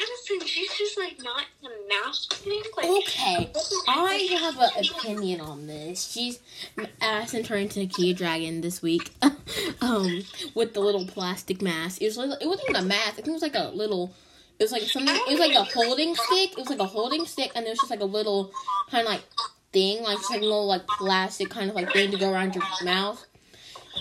Addison. 0.00 0.46
She's 0.46 0.72
just 0.76 0.98
like 0.98 1.22
not 1.22 1.44
a 1.64 1.68
mask 1.88 2.34
thing. 2.34 2.62
Like, 2.76 2.86
Okay, 2.86 3.50
I 3.88 4.38
have 4.40 4.58
an 4.58 4.84
opinion 4.96 5.40
on 5.40 5.66
this. 5.66 6.10
She's 6.10 6.38
Addison 7.00 7.42
turned 7.42 7.62
into 7.62 7.80
a 7.80 7.86
Kia 7.86 8.14
Dragon 8.14 8.60
this 8.60 8.82
week, 8.82 9.10
um, 9.80 10.22
with 10.54 10.74
the 10.74 10.80
little 10.80 11.06
plastic 11.06 11.62
mask. 11.62 12.00
It 12.00 12.06
was 12.06 12.16
like, 12.16 12.40
it 12.40 12.46
wasn't 12.46 12.70
even 12.70 12.82
a 12.82 12.86
mask. 12.86 13.10
I 13.10 13.12
think 13.12 13.28
it 13.28 13.32
was 13.32 13.42
like 13.42 13.54
a 13.56 13.70
little. 13.74 14.12
It 14.58 14.64
was 14.64 14.72
like 14.72 14.82
something. 14.82 15.14
It 15.14 15.30
was 15.30 15.40
like 15.40 15.54
a 15.54 15.64
holding 15.64 16.14
stick. 16.14 16.52
It 16.52 16.58
was 16.58 16.68
like 16.70 16.80
a 16.80 16.84
holding 16.86 17.24
stick, 17.26 17.52
and 17.54 17.66
it 17.66 17.70
was 17.70 17.78
just 17.78 17.90
like 17.90 18.00
a 18.00 18.04
little 18.04 18.52
kind 18.90 19.06
of 19.06 19.12
like 19.12 19.22
thing, 19.72 20.02
like 20.02 20.18
just 20.18 20.30
like 20.30 20.40
a 20.40 20.44
little 20.44 20.66
like 20.66 20.86
plastic 20.86 21.48
kind 21.50 21.70
of 21.70 21.76
like 21.76 21.92
thing 21.92 22.10
to 22.10 22.18
go 22.18 22.30
around 22.30 22.54
your 22.54 22.64
mouth. 22.82 23.24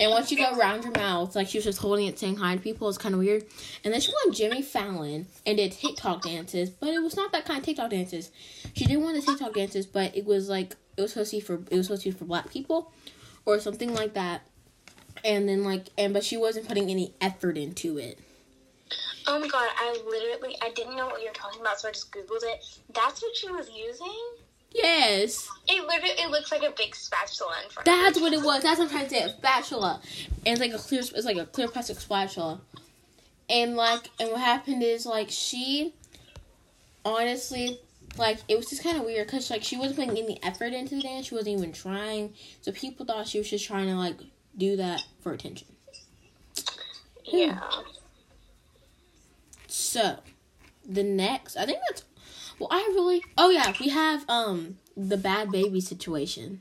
And 0.00 0.10
once 0.10 0.32
you 0.32 0.38
go 0.38 0.56
around 0.56 0.84
your 0.84 0.92
mouth, 0.92 1.36
like 1.36 1.48
she 1.48 1.58
was 1.58 1.64
just 1.66 1.78
holding 1.78 2.06
it, 2.06 2.18
saying 2.18 2.36
hi 2.36 2.56
to 2.56 2.62
people, 2.62 2.88
it's 2.88 2.96
kind 2.96 3.14
of 3.14 3.18
weird. 3.20 3.44
And 3.84 3.92
then 3.92 4.00
she 4.00 4.10
went 4.10 4.28
on 4.28 4.32
Jimmy 4.32 4.62
Fallon 4.62 5.26
and 5.44 5.56
did 5.58 5.72
TikTok 5.72 6.22
dances, 6.22 6.70
but 6.70 6.88
it 6.88 7.02
was 7.02 7.16
not 7.16 7.32
that 7.32 7.44
kind 7.44 7.58
of 7.58 7.66
TikTok 7.66 7.90
dances. 7.90 8.30
She 8.72 8.86
did 8.86 8.96
one 8.96 9.14
of 9.14 9.24
the 9.24 9.30
TikTok 9.30 9.52
dances, 9.52 9.84
but 9.84 10.16
it 10.16 10.24
was 10.24 10.48
like 10.48 10.74
it 10.96 11.02
was 11.02 11.12
supposed 11.12 11.30
to 11.32 11.36
be 11.36 11.40
for 11.40 11.54
it 11.70 11.76
was 11.76 11.86
supposed 11.86 12.02
to 12.04 12.12
be 12.12 12.18
for 12.18 12.24
black 12.24 12.50
people, 12.50 12.92
or 13.44 13.58
something 13.60 13.94
like 13.94 14.14
that. 14.14 14.46
And 15.22 15.46
then 15.46 15.64
like 15.64 15.88
and 15.98 16.14
but 16.14 16.24
she 16.24 16.38
wasn't 16.38 16.66
putting 16.66 16.90
any 16.90 17.12
effort 17.20 17.58
into 17.58 17.98
it. 17.98 18.18
oh 19.26 19.38
my 19.38 19.48
god, 19.48 19.68
I 19.76 20.00
literally 20.08 20.56
I 20.62 20.70
didn't 20.70 20.96
know 20.96 21.06
what 21.08 21.20
you 21.20 21.28
were 21.28 21.34
talking 21.34 21.60
about, 21.60 21.78
so 21.78 21.88
I 21.88 21.92
just 21.92 22.10
googled 22.10 22.42
it. 22.42 22.64
That's 22.94 23.20
what 23.20 23.36
she 23.36 23.50
was 23.50 23.68
using. 23.68 24.22
Yes, 24.72 25.48
It 25.68 25.84
literally 25.86 26.14
it 26.14 26.30
looks 26.30 26.52
like 26.52 26.62
a 26.62 26.70
big 26.76 26.94
spatula 26.94 27.54
in 27.64 27.70
front. 27.70 27.84
that's 27.86 28.20
what 28.20 28.32
it 28.32 28.42
was. 28.42 28.62
That's 28.62 28.78
what 28.78 28.84
I'm 28.84 28.90
trying 28.90 29.04
to 29.04 29.10
say. 29.10 29.22
A 29.22 29.28
spatula, 29.30 30.00
and 30.46 30.46
it's 30.46 30.60
like 30.60 30.72
a 30.72 30.78
clear. 30.78 31.00
It's 31.00 31.24
like 31.24 31.36
a 31.36 31.46
clear 31.46 31.66
plastic 31.68 31.98
spatula. 31.98 32.60
And 33.48 33.74
like, 33.74 34.10
and 34.20 34.30
what 34.30 34.40
happened 34.40 34.84
is 34.84 35.06
like 35.06 35.26
she, 35.28 35.92
honestly, 37.04 37.80
like 38.16 38.38
it 38.48 38.56
was 38.56 38.70
just 38.70 38.84
kind 38.84 38.96
of 38.96 39.04
weird 39.04 39.26
because 39.26 39.50
like 39.50 39.64
she 39.64 39.76
wasn't 39.76 39.96
putting 39.96 40.16
any 40.22 40.38
effort 40.44 40.72
into 40.72 40.94
the 40.94 41.02
dance. 41.02 41.26
She 41.26 41.34
wasn't 41.34 41.58
even 41.58 41.72
trying. 41.72 42.34
So 42.62 42.70
people 42.70 43.04
thought 43.04 43.26
she 43.26 43.38
was 43.38 43.50
just 43.50 43.66
trying 43.66 43.88
to 43.88 43.96
like 43.96 44.18
do 44.56 44.76
that 44.76 45.02
for 45.20 45.32
attention. 45.32 45.66
Yeah. 47.24 47.58
Hmm. 47.60 47.82
So, 49.66 50.18
the 50.88 51.02
next, 51.04 51.56
I 51.56 51.64
think 51.66 51.78
that's. 51.88 52.02
Well, 52.60 52.68
I 52.70 52.82
really. 52.94 53.24
Oh 53.38 53.48
yeah, 53.48 53.72
we 53.80 53.88
have 53.88 54.24
um 54.28 54.76
the 54.94 55.16
Bhad 55.16 55.48
Bhabie 55.48 55.82
situation. 55.82 56.60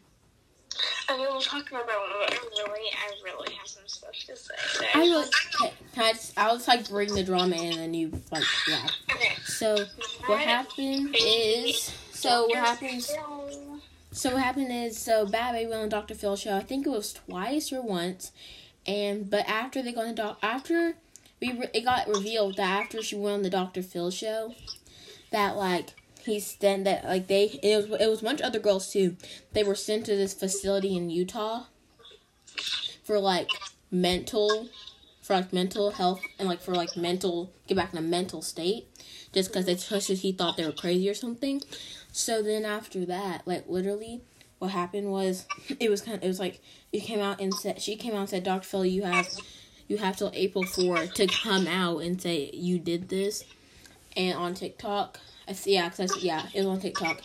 I 1.10 1.18
mean, 1.18 1.28
we'll 1.30 1.42
talk 1.42 1.70
about 1.70 1.86
but 1.88 2.34
I 2.34 2.38
really, 2.68 2.90
I 2.94 3.12
really 3.26 3.54
have 3.56 3.68
some 3.68 3.84
stuff 3.86 4.12
to 4.28 4.36
say. 4.38 4.54
I 4.96 5.00
really. 5.00 5.28
Okay, 5.62 5.74
can 5.94 6.04
I 6.06 6.12
just? 6.14 6.38
I'll 6.38 6.56
just 6.56 6.70
like 6.70 6.88
bring 6.90 7.14
the 7.14 7.24
drama 7.24 7.58
in 7.58 7.74
and 7.74 7.80
then 7.80 7.94
you 7.94 8.14
like 8.32 8.46
yeah. 8.68 8.88
Okay. 9.12 9.36
So 9.44 9.86
what 10.26 10.40
happened 10.40 11.16
is. 11.20 11.94
So 12.14 12.48
what 12.48 12.58
happens? 12.58 13.14
So 14.12 14.34
what 14.34 14.42
happened 14.42 14.72
is 14.72 14.98
so 14.98 15.26
Bhad 15.26 15.54
Bhabie 15.54 15.70
went 15.70 15.82
on 15.82 15.90
Dr. 15.90 16.16
Phil 16.16 16.38
show. 16.38 16.56
I 16.56 16.62
think 16.62 16.88
it 16.88 16.92
was 16.92 17.12
twice 17.12 17.74
or 17.74 17.82
once, 17.82 18.32
and 18.88 19.30
but 19.30 19.48
after 19.50 19.82
they 19.82 19.92
got 19.92 20.04
on 20.04 20.10
the 20.10 20.16
doc 20.16 20.40
after 20.42 20.96
we 21.42 21.52
re- 21.54 21.70
it 21.74 21.84
got 21.84 22.08
revealed 22.08 22.58
that 22.58 22.84
after 22.84 23.02
she 23.02 23.16
went 23.16 23.36
on 23.36 23.42
the 23.44 23.50
Dr. 23.50 23.82
Phil 23.82 24.12
show, 24.12 24.54
that 25.32 25.56
like 25.56 25.90
he 26.22 26.40
sent 26.40 26.84
that 26.86 27.06
like 27.06 27.28
they 27.28 27.60
it 27.64 27.90
was 27.90 28.02
it 28.02 28.10
was 28.10 28.22
a 28.22 28.26
bunch 28.26 28.42
of 28.42 28.48
other 28.48 28.60
girls 28.60 28.92
too. 28.92 29.16
They 29.54 29.64
were 29.64 29.76
sent 29.76 30.06
to 30.06 30.16
this 30.16 30.34
facility 30.34 30.96
in 30.96 31.10
Utah 31.10 31.66
for 33.04 33.20
like 33.20 33.50
mental 33.92 34.70
for 35.22 35.36
like 35.36 35.54
mental 35.54 35.92
health 35.92 36.22
and 36.38 36.48
like 36.48 36.62
for 36.62 36.74
like 36.74 36.96
mental 36.98 37.52
get 37.68 37.76
back 37.76 37.94
in 37.94 38.00
a 38.00 38.02
mental 38.02 38.42
state 38.42 38.88
just 39.34 39.50
because 39.50 39.66
they 39.66 39.76
just 39.76 40.22
he 40.22 40.32
thought 40.32 40.58
they 40.58 40.66
were 40.66 40.72
crazy 40.72 41.10
or 41.10 41.14
something. 41.14 41.62
So 42.12 42.42
then 42.42 42.66
after 42.66 43.06
that, 43.06 43.44
like 43.46 43.66
literally, 43.68 44.22
what 44.58 44.72
happened 44.72 45.12
was 45.12 45.46
it 45.80 45.90
was 45.90 46.02
kind 46.02 46.18
of 46.18 46.24
it 46.24 46.28
was 46.28 46.40
like 46.40 46.62
it 46.92 47.02
came 47.02 47.20
out 47.20 47.40
and 47.40 47.54
said 47.54 47.82
she 47.82 47.96
came 47.96 48.14
out 48.14 48.22
and 48.22 48.30
said, 48.30 48.44
Doctor 48.44 48.68
Phil, 48.68 48.86
you 48.86 49.04
have 49.04 49.28
you 49.88 49.98
have 49.98 50.18
till 50.18 50.32
April 50.34 50.66
four 50.66 51.06
to 51.06 51.28
come 51.28 51.68
out 51.68 52.00
and 52.00 52.22
say 52.22 52.50
you 52.54 52.80
did 52.80 53.10
this, 53.10 53.44
and 54.16 54.38
on 54.38 54.54
TikTok, 54.54 55.20
I 55.48 55.54
see 55.54 55.74
yeah, 55.74 55.90
cause 55.90 56.00
I 56.00 56.06
see, 56.08 56.20
yeah, 56.22 56.48
it 56.54 56.60
was 56.60 56.68
on 56.68 56.80
TikTok, 56.80 57.22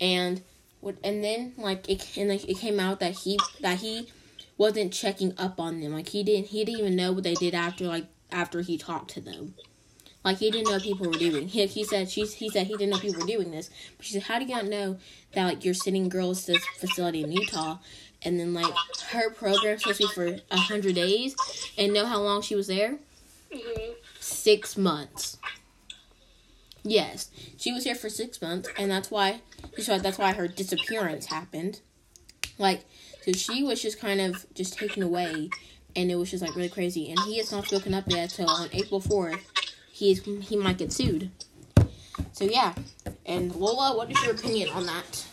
and 0.00 0.42
what 0.80 0.96
and 1.02 1.22
then 1.24 1.54
like 1.56 1.88
it 1.88 2.16
and 2.16 2.28
like 2.28 2.48
it 2.48 2.58
came 2.58 2.78
out 2.80 3.00
that 3.00 3.12
he 3.12 3.38
that 3.60 3.78
he 3.78 4.10
wasn't 4.58 4.92
checking 4.92 5.34
up 5.38 5.60
on 5.60 5.80
them 5.80 5.92
like 5.92 6.08
he 6.08 6.22
didn't 6.22 6.46
he 6.48 6.64
didn't 6.64 6.78
even 6.78 6.96
know 6.96 7.12
what 7.12 7.24
they 7.24 7.34
did 7.34 7.54
after 7.54 7.84
like 7.86 8.06
after 8.30 8.60
he 8.60 8.76
talked 8.78 9.10
to 9.10 9.20
them. 9.20 9.54
Like 10.24 10.38
he 10.38 10.50
didn't 10.50 10.68
know 10.68 10.80
people 10.80 11.06
were 11.06 11.16
doing. 11.16 11.46
He, 11.48 11.64
he 11.66 11.84
said 11.84 12.10
she 12.10 12.24
he 12.24 12.50
said 12.50 12.66
he 12.66 12.76
didn't 12.76 12.90
know 12.90 12.98
people 12.98 13.20
were 13.20 13.26
doing 13.26 13.52
this. 13.52 13.70
But 13.96 14.06
she 14.06 14.12
said, 14.12 14.24
"How 14.24 14.38
do 14.40 14.44
you 14.44 14.54
not 14.54 14.66
know 14.66 14.98
that 15.34 15.44
like 15.44 15.64
you're 15.64 15.74
sending 15.74 16.08
girls 16.08 16.44
to 16.44 16.52
this 16.52 16.66
facility 16.66 17.20
in 17.20 17.30
Utah, 17.30 17.78
and 18.22 18.40
then 18.40 18.52
like 18.52 18.74
her 19.10 19.30
program's 19.30 19.82
supposed 19.82 19.98
to 20.00 20.08
be 20.08 20.12
for 20.12 20.40
a 20.50 20.58
hundred 20.58 20.96
days, 20.96 21.70
and 21.78 21.92
know 21.92 22.06
how 22.06 22.20
long 22.20 22.42
she 22.42 22.56
was 22.56 22.66
there? 22.66 22.98
hmm 23.52 23.92
Six 24.18 24.76
months. 24.76 25.38
Yes, 26.86 27.30
she 27.56 27.72
was 27.72 27.82
here 27.82 27.96
for 27.96 28.08
six 28.08 28.40
months, 28.40 28.68
and 28.78 28.88
that's 28.90 29.10
why 29.10 29.40
so 29.78 29.98
that's 29.98 30.18
why 30.18 30.32
her 30.32 30.46
disappearance 30.46 31.26
happened. 31.26 31.80
Like, 32.58 32.84
so 33.22 33.32
she 33.32 33.64
was 33.64 33.82
just 33.82 34.00
kind 34.00 34.20
of 34.20 34.46
just 34.54 34.78
taken 34.78 35.02
away, 35.02 35.50
and 35.96 36.10
it 36.12 36.14
was 36.14 36.30
just 36.30 36.44
like 36.44 36.54
really 36.54 36.68
crazy. 36.68 37.10
And 37.10 37.18
he 37.20 37.38
has 37.38 37.50
not 37.50 37.66
spoken 37.66 37.92
up 37.92 38.04
yet. 38.08 38.30
So 38.30 38.46
on 38.46 38.68
April 38.72 39.00
fourth, 39.00 39.50
he's 39.90 40.24
he 40.24 40.56
might 40.56 40.78
get 40.78 40.92
sued. 40.92 41.32
So 42.32 42.44
yeah, 42.44 42.74
and 43.24 43.54
Lola, 43.56 43.96
what 43.96 44.10
is 44.10 44.22
your 44.24 44.34
opinion 44.34 44.68
on 44.70 44.86
that? 44.86 45.26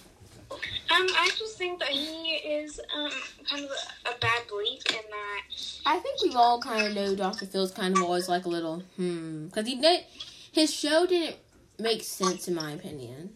Um, 0.52 1.08
I 1.16 1.30
just 1.38 1.58
think 1.58 1.80
that 1.80 1.90
he 1.90 2.32
is 2.32 2.80
um 2.96 3.12
kind 3.48 3.64
of 3.64 3.70
a, 3.72 4.10
a 4.10 4.18
bad 4.20 4.48
belief 4.48 4.82
in 4.90 4.96
that. 5.10 5.42
I 5.86 6.00
think 6.00 6.22
we 6.24 6.34
all 6.34 6.60
kind 6.60 6.88
of 6.88 6.96
know 6.96 7.16
Dr. 7.16 7.46
Phil's 7.46 7.72
kind 7.72 7.96
of 7.96 8.02
always 8.02 8.28
like 8.28 8.46
a 8.46 8.50
little 8.50 8.80
hmm 8.96 9.46
because 9.48 9.68
he 9.68 9.80
did 9.80 10.04
his 10.52 10.74
show 10.74 11.06
didn't 11.06 11.36
make 11.80 12.04
sense 12.04 12.48
in 12.48 12.56
my 12.56 12.72
opinion. 12.72 13.32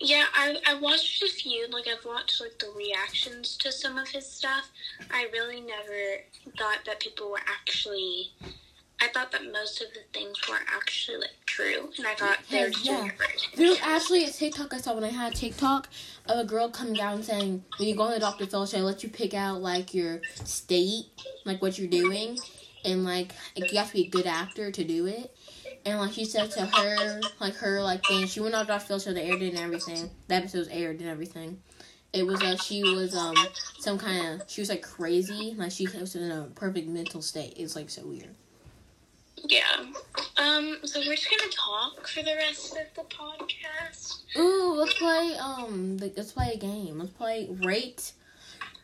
Yeah, 0.00 0.24
I 0.34 0.56
I 0.66 0.74
watched 0.74 1.22
a 1.22 1.28
few. 1.28 1.66
Like 1.68 1.86
I've 1.88 2.04
watched 2.04 2.40
like 2.40 2.58
the 2.58 2.70
reactions 2.76 3.56
to 3.58 3.72
some 3.72 3.98
of 3.98 4.08
his 4.08 4.24
stuff. 4.30 4.70
I 5.10 5.26
really 5.32 5.60
never 5.60 6.22
thought 6.58 6.78
that 6.86 7.00
people 7.00 7.30
were 7.30 7.40
actually. 7.46 8.30
I 9.00 9.08
thought 9.08 9.32
that 9.32 9.50
most 9.52 9.82
of 9.82 9.88
the 9.92 10.00
things 10.18 10.36
were 10.48 10.60
actually 10.74 11.16
like 11.18 11.32
true, 11.46 11.90
and 11.98 12.06
I 12.06 12.14
thought 12.14 12.38
they 12.48 12.62
were 12.62 12.70
just 12.70 12.84
Yeah. 12.84 12.98
doing 12.98 13.06
it 13.08 13.16
for 13.16 13.24
attention. 13.24 13.50
There 13.56 13.68
was 13.68 13.80
actually 13.82 14.24
a 14.24 14.30
TikTok 14.30 14.72
I 14.72 14.78
saw 14.80 14.94
when 14.94 15.02
I 15.04 15.08
had 15.08 15.34
TikTok 15.34 15.88
of 16.26 16.38
a 16.38 16.44
girl 16.44 16.68
coming 16.68 16.94
down 16.94 17.22
saying, 17.24 17.64
when 17.78 17.88
you 17.88 17.96
go 17.96 18.04
on 18.04 18.12
the 18.12 18.20
Dr. 18.20 18.46
Phil 18.46 18.64
show, 18.66 18.78
let 18.78 19.02
you 19.02 19.08
pick 19.08 19.34
out 19.34 19.60
like 19.60 19.92
your 19.94 20.20
state, 20.44 21.06
like 21.44 21.60
what 21.60 21.76
you're 21.76 21.88
doing, 21.88 22.38
and 22.84 23.04
like 23.04 23.32
you 23.56 23.76
have 23.78 23.88
to 23.88 23.94
be 23.94 24.02
a 24.04 24.08
good 24.08 24.26
actor 24.26 24.70
to 24.70 24.84
do 24.84 25.06
it. 25.06 25.33
And 25.86 25.98
like 25.98 26.12
she 26.12 26.24
said 26.24 26.50
to 26.52 26.64
her, 26.64 27.20
like 27.40 27.54
her 27.56 27.82
like 27.82 28.04
thing, 28.06 28.26
she 28.26 28.40
went 28.40 28.54
off 28.54 28.66
Dr. 28.66 28.84
Phil 28.84 28.98
show, 28.98 29.12
they 29.12 29.30
aired 29.30 29.42
it 29.42 29.50
and 29.50 29.58
everything. 29.58 30.10
The 30.28 30.36
episode 30.36 30.58
was 30.60 30.68
aired 30.68 31.00
and 31.00 31.08
everything. 31.08 31.60
It 32.14 32.24
was 32.24 32.40
uh 32.42 32.56
she 32.56 32.82
was 32.82 33.14
um 33.14 33.34
some 33.78 33.98
kind 33.98 34.40
of 34.40 34.48
she 34.48 34.62
was 34.62 34.70
like 34.70 34.82
crazy, 34.82 35.54
like 35.56 35.72
she 35.72 35.86
was 35.86 36.14
in 36.16 36.30
a 36.30 36.44
perfect 36.54 36.88
mental 36.88 37.20
state. 37.20 37.54
It's 37.56 37.76
like 37.76 37.90
so 37.90 38.06
weird. 38.06 38.34
Yeah. 39.46 39.62
Um. 40.38 40.78
So 40.84 41.00
we're 41.00 41.16
just 41.16 41.28
gonna 41.28 41.52
talk 41.52 42.06
for 42.06 42.22
the 42.22 42.34
rest 42.34 42.76
of 42.76 42.94
the 42.94 43.02
podcast. 43.14 44.22
Ooh, 44.38 44.74
let's 44.76 44.94
play. 44.94 45.36
Um, 45.38 45.98
let's 45.98 46.32
play 46.32 46.52
a 46.54 46.56
game. 46.56 46.98
Let's 46.98 47.12
play 47.12 47.48
rate. 47.62 48.12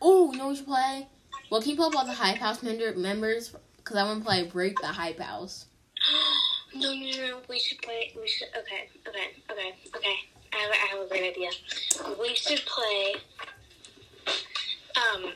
Ooh, 0.04 0.30
you 0.32 0.38
know 0.38 0.46
what 0.46 0.50
we 0.50 0.56
should 0.56 0.66
play? 0.66 1.06
Well, 1.50 1.62
can 1.62 1.70
you 1.70 1.76
pull 1.76 1.86
up 1.86 1.96
all 1.96 2.04
the 2.04 2.12
hype 2.12 2.38
house 2.38 2.62
member 2.62 2.94
members? 2.94 3.54
Because 3.78 3.96
I 3.96 4.04
want 4.04 4.20
to 4.20 4.24
play 4.26 4.44
break 4.44 4.78
the 4.80 4.88
hype 4.88 5.20
house. 5.20 5.66
no, 6.74 6.94
no, 6.94 7.10
no. 7.10 7.40
We 7.48 7.58
should 7.58 7.80
play. 7.82 8.12
We 8.20 8.28
should. 8.28 8.48
Okay. 8.58 8.88
Okay. 9.08 9.28
Okay. 9.50 9.74
Okay. 9.96 10.16
I 10.52 10.56
have, 10.56 10.70
I 10.72 10.96
have 10.96 11.06
a 11.06 11.08
great 11.08 11.30
idea. 11.30 11.50
We 12.20 12.34
should 12.34 12.60
play. 12.66 13.14
Um. 14.96 15.32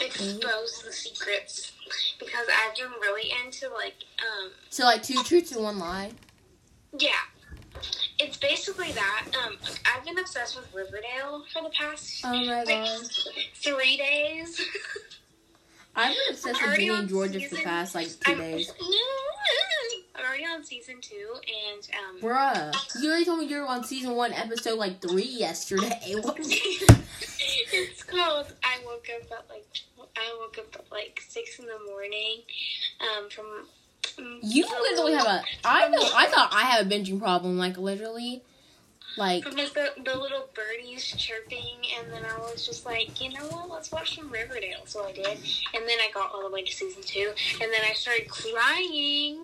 Expose 0.00 0.82
the 0.86 0.92
secrets 0.92 1.72
because 2.18 2.46
I've 2.50 2.74
been 2.76 2.90
really 3.02 3.30
into 3.44 3.68
like 3.74 3.94
um 4.20 4.50
So 4.70 4.84
like 4.84 5.02
two 5.02 5.22
truths 5.22 5.52
and 5.52 5.62
one 5.62 5.78
lie. 5.78 6.12
Yeah. 6.98 7.10
It's 8.18 8.38
basically 8.38 8.92
that. 8.92 9.26
Um, 9.44 9.58
I've 9.84 10.04
been 10.04 10.18
obsessed 10.18 10.56
with 10.56 10.72
Riverdale 10.74 11.44
for 11.52 11.62
the 11.62 11.68
past 11.78 12.22
Oh 12.24 12.30
my 12.32 12.62
like, 12.64 12.68
god. 12.68 13.00
three 13.56 13.98
days. 13.98 14.60
I've 15.94 16.14
been 16.14 16.18
obsessed 16.30 16.46
with 16.60 16.62
Already 16.62 16.86
Ginny 16.86 16.98
and 16.98 17.08
Georgia 17.08 17.40
for 17.40 17.56
the 17.56 17.62
past 17.62 17.94
like 17.94 18.08
2 18.08 18.32
I'm, 18.32 18.38
days. 18.38 18.70
I'm 18.80 18.84
already 20.24 20.44
on 20.44 20.64
season 20.64 20.96
two, 21.00 21.34
and 21.34 21.88
um, 21.94 22.20
Bruh, 22.20 23.02
you 23.02 23.08
already 23.08 23.24
told 23.24 23.40
me 23.40 23.46
you 23.46 23.58
were 23.58 23.66
on 23.66 23.84
season 23.84 24.14
one, 24.14 24.32
episode 24.32 24.78
like 24.78 25.00
three 25.00 25.24
yesterday. 25.24 26.14
What? 26.22 26.36
it's 26.38 28.02
called. 28.02 28.52
I 28.62 28.78
woke 28.84 29.06
up 29.14 29.30
at 29.30 29.50
like 29.50 29.66
I 30.16 30.36
woke 30.40 30.58
up 30.58 30.74
at 30.74 30.92
like 30.92 31.22
six 31.28 31.58
in 31.58 31.66
the 31.66 31.78
morning. 31.90 32.42
Um, 33.00 33.28
from 33.30 33.46
um, 34.18 34.38
You 34.42 34.64
literally 34.64 35.14
have 35.14 35.26
a. 35.26 35.42
I 35.64 35.88
know. 35.88 36.02
I 36.14 36.26
thought 36.26 36.50
I 36.52 36.62
have 36.62 36.86
a 36.86 36.88
binging 36.88 37.18
problem. 37.18 37.58
Like 37.58 37.76
literally, 37.76 38.42
like 39.16 39.44
From 39.44 39.56
like 39.56 39.72
the, 39.72 39.92
the 40.04 40.18
little 40.18 40.48
birdies 40.54 41.04
chirping, 41.16 41.78
and 41.98 42.12
then 42.12 42.22
I 42.24 42.38
was 42.38 42.66
just 42.66 42.84
like, 42.84 43.20
you 43.20 43.30
know 43.30 43.46
what, 43.46 43.70
let's 43.70 43.90
watch 43.90 44.16
some 44.16 44.30
Riverdale. 44.30 44.82
So 44.84 45.06
I 45.06 45.12
did, 45.12 45.26
and 45.26 45.88
then 45.88 45.98
I 46.00 46.10
got 46.12 46.32
all 46.34 46.42
the 46.42 46.50
way 46.50 46.62
to 46.62 46.72
season 46.72 47.02
two, 47.02 47.32
and 47.60 47.72
then 47.72 47.80
I 47.88 47.94
started 47.94 48.28
crying. 48.28 49.42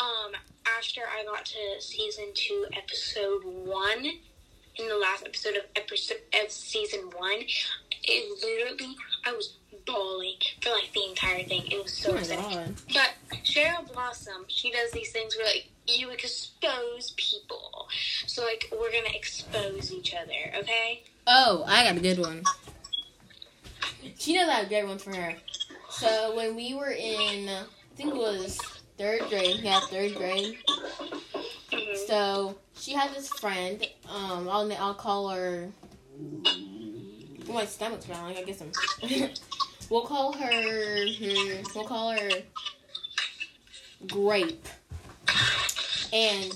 Um, 0.00 0.32
after 0.78 1.00
I 1.02 1.24
got 1.24 1.44
to 1.46 1.80
season 1.80 2.26
two, 2.34 2.66
episode 2.76 3.42
one, 3.44 4.04
in 4.76 4.88
the 4.88 4.96
last 4.96 5.24
episode 5.24 5.56
of 5.56 5.62
episode 5.76 6.18
of 6.42 6.50
season 6.50 7.00
one, 7.16 7.42
it 8.02 8.42
literally 8.42 8.96
I 9.24 9.32
was 9.32 9.56
bawling 9.86 10.36
for 10.60 10.70
like 10.70 10.92
the 10.92 11.04
entire 11.08 11.44
thing. 11.44 11.62
It 11.70 11.82
was 11.82 11.92
so 11.92 12.12
oh 12.12 12.16
upsetting. 12.16 12.76
But 12.92 13.14
Cheryl 13.44 13.90
Blossom, 13.92 14.44
she 14.48 14.72
does 14.72 14.90
these 14.90 15.12
things 15.12 15.36
where 15.36 15.46
like 15.46 15.68
you 15.86 16.10
expose 16.10 17.14
people. 17.16 17.88
So 18.26 18.42
like 18.44 18.68
we're 18.72 18.90
gonna 18.90 19.14
expose 19.14 19.92
each 19.92 20.14
other, 20.14 20.58
okay? 20.58 21.04
Oh, 21.26 21.64
I 21.66 21.84
got 21.84 21.96
a 21.96 22.00
good 22.00 22.18
one. 22.18 22.42
She 24.18 24.34
knows 24.34 24.48
I 24.48 24.54
have 24.54 24.66
a 24.66 24.68
great 24.68 24.86
one 24.86 24.98
for 24.98 25.14
her. 25.14 25.34
So 25.88 26.34
when 26.36 26.56
we 26.56 26.74
were 26.74 26.90
in, 26.90 27.48
I 27.48 27.64
think 27.96 28.14
it 28.14 28.16
was 28.16 28.58
third 28.98 29.20
grade. 29.28 29.60
Yeah, 29.62 29.80
third 29.80 30.14
grade. 30.14 30.58
So 32.06 32.56
she 32.76 32.92
has 32.92 33.14
this 33.14 33.28
friend. 33.28 33.86
Um, 34.08 34.48
I'll 34.48 34.70
I'll 34.78 34.94
call 34.94 35.28
her. 35.30 35.68
My 37.48 37.64
stomach's 37.66 38.06
growling. 38.06 38.36
I 38.36 38.42
guess 38.42 38.60
I'm. 38.62 38.72
we'll 39.90 40.02
call 40.06 40.32
her. 40.32 40.50
hmm, 41.06 41.62
We'll 41.74 41.84
call 41.84 42.12
her 42.12 42.30
Grape. 44.08 44.66
And 46.12 46.52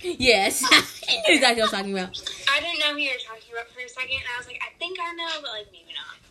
yes, 0.00 0.62
I 1.08 1.14
knew 1.28 1.34
exactly 1.34 1.60
what 1.60 1.60
I 1.60 1.62
was 1.62 1.70
talking 1.72 1.92
about. 1.92 2.20
I 2.50 2.60
didn't 2.60 2.78
know 2.80 2.92
who 2.92 2.98
you 2.98 3.10
were 3.10 3.24
talking 3.26 3.52
about 3.52 3.68
for 3.70 3.80
a 3.80 3.88
second, 3.88 4.10
and 4.12 4.24
I 4.34 4.38
was 4.38 4.46
like, 4.46 4.60
I 4.62 4.76
think 4.78 4.98
I 5.00 5.12
know, 5.14 5.28
but 5.42 5.50
like 5.50 5.66
maybe. 5.72 5.87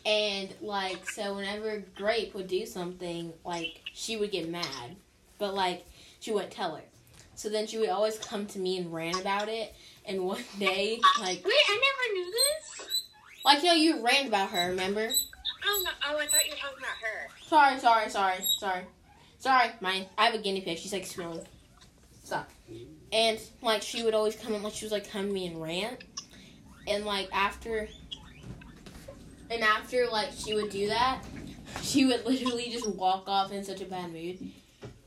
And 0.07 0.53
like, 0.61 1.09
so 1.09 1.35
whenever 1.35 1.83
Grape 1.95 2.33
would 2.33 2.47
do 2.47 2.65
something, 2.65 3.33
like 3.45 3.81
she 3.93 4.15
would 4.15 4.31
get 4.31 4.47
mad, 4.47 4.95
but 5.37 5.53
like 5.53 5.85
she 6.21 6.31
wouldn't 6.31 6.53
tell 6.53 6.77
her. 6.77 6.83
So 7.35 7.49
then 7.49 7.67
she 7.67 7.77
would 7.77 7.89
always 7.89 8.17
come 8.17 8.45
to 8.47 8.59
me 8.59 8.77
and 8.77 8.91
rant 8.91 9.19
about 9.19 9.49
it. 9.49 9.75
And 10.05 10.23
one 10.23 10.41
day, 10.59 10.99
like, 11.19 11.45
Wait, 11.45 11.53
I 11.53 11.73
never 11.75 12.13
knew 12.13 12.31
this. 12.31 13.05
like 13.43 13.61
you 13.61 13.67
know, 13.67 13.73
you 13.73 14.03
rant 14.03 14.29
about 14.29 14.49
her. 14.51 14.69
Remember? 14.69 15.09
Oh 15.65 15.81
no! 15.83 15.91
Oh, 16.09 16.17
I 16.17 16.25
thought 16.27 16.45
you 16.45 16.51
were 16.51 16.57
talking 16.57 16.77
about 16.77 16.97
her. 17.01 17.27
Sorry, 17.45 17.79
sorry, 17.79 18.09
sorry, 18.09 18.41
sorry, 18.59 18.83
sorry. 19.39 19.71
Mine. 19.81 20.05
I 20.17 20.25
have 20.27 20.35
a 20.35 20.37
guinea 20.37 20.61
pig. 20.61 20.77
She's 20.77 20.93
like 20.93 21.05
smelling. 21.05 21.45
Stop. 22.23 22.49
And 23.11 23.39
like 23.61 23.81
she 23.81 24.03
would 24.03 24.13
always 24.13 24.37
come 24.37 24.53
and 24.53 24.63
like 24.63 24.73
she 24.73 24.85
was 24.85 24.93
like 24.93 25.11
come 25.11 25.27
to 25.27 25.33
me 25.33 25.47
and 25.47 25.61
rant. 25.61 26.01
And 26.87 27.03
like 27.05 27.27
after, 27.33 27.89
and 29.49 29.63
after 29.63 30.07
like 30.07 30.29
she 30.35 30.53
would 30.53 30.69
do 30.69 30.87
that, 30.87 31.21
she 31.81 32.05
would 32.05 32.25
literally 32.25 32.69
just 32.69 32.87
walk 32.87 33.23
off 33.27 33.51
in 33.51 33.63
such 33.63 33.81
a 33.81 33.85
bad 33.85 34.11
mood. 34.11 34.39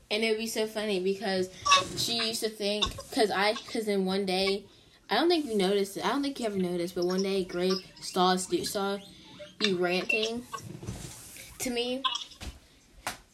And 0.09 0.23
it 0.23 0.29
would 0.29 0.39
be 0.39 0.47
so 0.47 0.67
funny 0.67 0.99
because 0.99 1.49
she 1.95 2.17
used 2.27 2.41
to 2.41 2.49
think, 2.49 2.85
because 3.09 3.31
I, 3.31 3.53
because 3.53 3.85
then 3.85 4.05
one 4.05 4.25
day, 4.25 4.65
I 5.09 5.15
don't 5.15 5.29
think 5.29 5.45
you 5.45 5.57
noticed 5.57 5.97
it. 5.97 6.05
I 6.05 6.09
don't 6.09 6.21
think 6.21 6.39
you 6.39 6.45
ever 6.45 6.57
noticed, 6.57 6.95
but 6.95 7.05
one 7.05 7.23
day 7.23 7.43
Grape 7.43 7.81
saw 8.01 8.35
saw 8.35 8.97
you 9.61 9.77
ranting 9.77 10.43
to 11.59 11.69
me, 11.69 12.01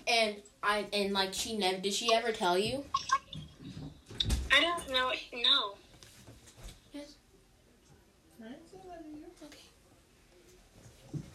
and 0.07 0.35
I 0.61 0.85
and 0.91 1.13
like 1.13 1.33
she 1.33 1.57
never 1.57 1.77
did 1.77 1.93
she 1.93 2.13
ever 2.13 2.31
tell 2.31 2.57
you? 2.57 2.83
I 4.51 4.59
don't 4.59 4.89
know. 4.89 5.11
No. 5.33 5.75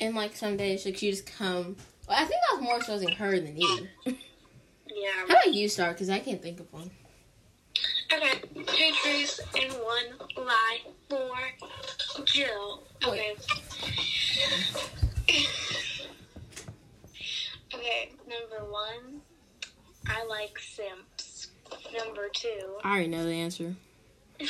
And 0.02 0.16
like 0.16 0.34
some 0.34 0.56
days 0.56 0.84
like 0.84 0.96
she 0.96 1.12
just 1.12 1.26
come. 1.26 1.76
Well, 2.08 2.18
I 2.18 2.24
think 2.24 2.40
that 2.50 2.56
was 2.56 2.64
more 2.64 2.76
exposing 2.78 3.12
her 3.12 3.38
than 3.38 3.56
you. 3.56 3.86
Yeah. 4.04 4.14
How 5.28 5.34
about 5.34 5.54
you 5.54 5.68
start? 5.68 5.92
Because 5.94 6.10
I 6.10 6.18
can't 6.18 6.42
think 6.42 6.58
of 6.60 6.72
one. 6.72 6.90
Okay. 8.12 8.40
Two 8.54 8.92
truths 9.02 9.40
and 9.56 9.72
one 9.72 10.04
lie 10.36 10.80
for 11.08 11.30
Jill. 12.24 12.82
Oh, 13.04 13.12
okay. 13.12 13.36
okay. 17.74 18.10
Number 18.28 18.70
one, 18.70 19.22
I 20.08 20.24
like 20.24 20.58
simps. 20.58 21.48
Number 21.96 22.28
two. 22.32 22.78
I 22.84 22.90
already 22.90 23.08
know 23.08 23.24
the 23.24 23.32
answer. 23.32 23.74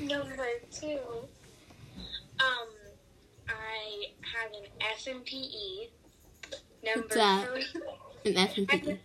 Number 0.00 0.48
two, 0.70 0.98
um, 2.40 2.68
I 3.48 4.06
have 4.20 4.52
an 4.52 4.66
F 5.00 5.06
and 5.06 5.24
PE. 5.24 5.88
Number 6.84 7.00
What's 7.02 7.14
that? 7.14 7.48
three, 7.48 8.32
An 8.32 8.36
F 8.36 8.58
and 8.58 8.70
I 8.70 8.78
P. 8.78 8.98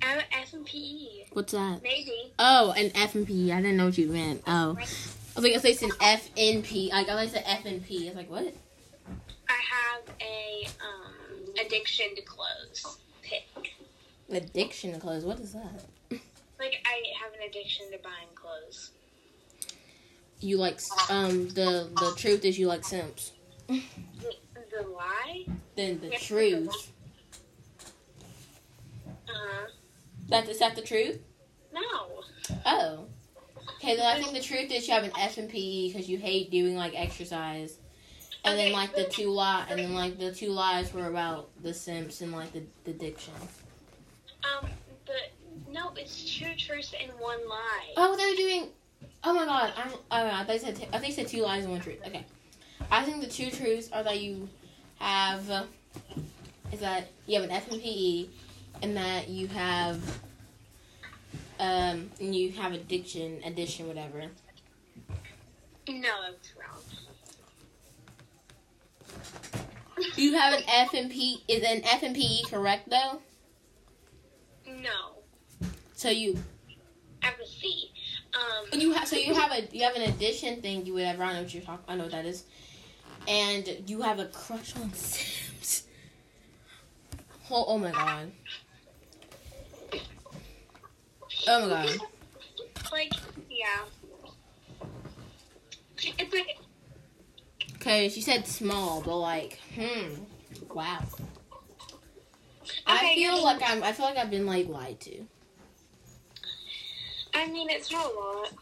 I 0.00 0.06
have 0.06 0.18
an 0.18 0.24
F 0.32 0.52
and 0.54 0.66
PE. 0.66 1.06
What's 1.32 1.52
that? 1.52 1.82
Maybe. 1.82 2.32
Oh, 2.38 2.72
an 2.76 2.92
F 2.94 3.14
and 3.14 3.26
P. 3.26 3.52
I 3.52 3.60
didn't 3.60 3.76
know 3.76 3.86
what 3.86 3.98
you 3.98 4.08
meant. 4.08 4.42
Oh, 4.46 4.76
I 4.78 5.40
was 5.40 5.44
like, 5.44 5.54
I 5.54 5.72
said 5.72 5.90
F 6.00 6.30
N 6.36 6.62
P. 6.62 6.90
Like 6.92 7.08
I 7.08 7.12
thought 7.12 7.24
you 7.24 7.28
said 7.28 7.44
F 7.46 7.66
and 7.66 7.84
P. 7.84 8.06
I 8.06 8.08
was 8.08 8.16
like, 8.16 8.30
what? 8.30 8.54
I 9.48 9.60
have 9.70 10.16
a 10.20 10.66
um 10.82 11.66
addiction 11.66 12.14
to 12.16 12.22
clothes. 12.22 12.98
Pick. 13.22 13.74
Addiction 14.30 14.94
to 14.94 14.98
clothes. 14.98 15.24
What 15.24 15.40
is 15.40 15.52
that? 15.52 15.84
Like 16.58 16.82
I 16.86 17.02
have 17.22 17.34
an 17.34 17.48
addiction 17.48 17.90
to 17.92 17.98
buying 17.98 18.28
clothes. 18.34 18.92
You 20.40 20.56
like 20.56 20.80
um 21.10 21.48
the 21.50 21.90
the 21.94 22.14
truth 22.16 22.46
is 22.46 22.58
you 22.58 22.66
like 22.66 22.84
simps. 22.84 23.32
The, 24.76 24.88
lie? 24.88 25.46
Then 25.76 26.00
the 26.00 26.10
truth. 26.10 26.92
Uh 29.06 29.32
huh. 29.32 29.66
That 30.28 30.48
is 30.48 30.58
that 30.58 30.74
the 30.74 30.82
truth? 30.82 31.20
No. 31.72 32.22
Oh. 32.64 33.06
Okay, 33.76 33.96
then 33.96 34.06
I 34.06 34.20
think 34.20 34.32
the 34.34 34.40
truth 34.40 34.70
is 34.70 34.88
you 34.88 34.94
have 34.94 35.04
an 35.04 35.12
F 35.18 35.38
and 35.38 35.48
PE 35.48 35.88
because 35.88 36.08
you 36.08 36.18
hate 36.18 36.50
doing 36.50 36.76
like 36.76 36.98
exercise. 36.98 37.78
And 38.44 38.58
then 38.58 38.72
like 38.72 38.94
the 38.94 39.04
two 39.04 39.30
lie, 39.30 39.64
and 39.70 39.78
then 39.78 39.94
like 39.94 40.18
the 40.18 40.32
two 40.32 40.50
lies 40.50 40.92
were 40.92 41.06
about 41.06 41.50
the 41.62 41.72
simps 41.72 42.20
and 42.20 42.32
like 42.32 42.52
the, 42.52 42.62
the 42.84 42.90
addiction. 42.90 43.32
Um, 44.42 44.68
but 45.06 45.32
no, 45.72 45.92
it's 45.96 46.36
two 46.36 46.54
truths 46.56 46.94
and 47.00 47.10
one 47.18 47.38
lie. 47.48 47.92
Oh, 47.96 48.16
they're 48.16 48.36
doing. 48.36 48.68
Oh 49.22 49.32
my 49.32 49.46
god! 49.46 49.72
I'm. 49.76 49.90
Oh, 49.92 49.98
I 50.10 50.44
thought 50.44 50.52
you 50.52 50.58
said. 50.58 50.76
T- 50.76 50.88
I 50.92 50.98
think 50.98 51.14
said 51.14 51.28
two 51.28 51.40
lies 51.42 51.64
and 51.64 51.72
one 51.72 51.80
truth. 51.80 52.00
Okay. 52.06 52.26
I 52.90 53.02
think 53.02 53.22
the 53.22 53.30
two 53.30 53.50
truths 53.50 53.88
are 53.92 54.02
that 54.02 54.20
you 54.20 54.48
have 54.98 55.66
is 56.72 56.80
that 56.80 57.08
you 57.26 57.40
have 57.40 57.44
an 57.44 57.50
F 57.50 57.70
and 57.70 58.28
and 58.82 58.96
that 58.96 59.28
you 59.28 59.46
have 59.48 60.00
um 61.60 62.10
and 62.20 62.34
you 62.34 62.50
have 62.52 62.72
addiction, 62.72 63.40
addiction, 63.44 63.86
whatever. 63.86 64.24
No, 65.88 66.08
that's 66.22 66.52
wrong. 66.56 66.80
You 70.16 70.34
have 70.34 70.54
an 70.54 70.64
F 70.68 70.94
and 70.94 71.10
P. 71.10 71.42
Is 71.48 71.62
an 71.62 71.82
F 71.84 72.02
and 72.02 72.14
PE 72.16 72.42
correct 72.50 72.90
though? 72.90 73.20
No, 74.66 75.22
So 75.94 76.08
you 76.10 76.36
I 77.22 77.26
have 77.26 77.40
a 77.40 77.46
C. 77.46 77.90
Um, 78.34 78.80
you 78.80 78.92
have 78.92 79.06
so 79.06 79.16
you 79.16 79.34
have 79.34 79.52
a 79.52 79.66
you 79.76 79.84
have 79.84 79.94
an 79.94 80.02
addition 80.02 80.60
thing. 80.62 80.84
You 80.86 80.94
whatever. 80.94 81.22
I 81.22 81.34
know 81.34 81.42
what 81.42 81.54
you're 81.54 81.62
talking. 81.62 81.84
I 81.86 81.96
know 81.96 82.04
what 82.04 82.12
that 82.12 82.26
is. 82.26 82.44
And 83.26 83.84
you 83.86 84.02
have 84.02 84.18
a 84.18 84.26
crush 84.26 84.76
on 84.76 84.92
Sims. 84.92 85.84
Oh, 87.50 87.64
oh 87.68 87.78
my 87.78 87.90
god. 87.90 88.32
Oh 91.46 91.68
my 91.68 91.68
god. 91.68 91.98
like, 92.92 93.12
yeah. 93.50 93.84
It's 96.18 96.32
like, 96.34 96.58
Okay, 97.86 98.08
she 98.08 98.22
said 98.22 98.46
small, 98.46 99.02
but 99.02 99.18
like, 99.18 99.58
hmm, 99.74 100.14
wow. 100.72 101.00
I 102.86 103.14
feel 103.14 103.44
like 103.44 103.60
I'm. 103.62 103.82
I 103.82 103.92
feel 103.92 104.06
like 104.06 104.16
I've 104.16 104.30
been 104.30 104.46
like 104.46 104.68
lied 104.68 105.00
to. 105.00 105.26
I 107.34 107.46
mean, 107.48 107.68
it's 107.68 107.92
not 107.92 108.10
a 108.10 108.14
lot. 108.18 108.54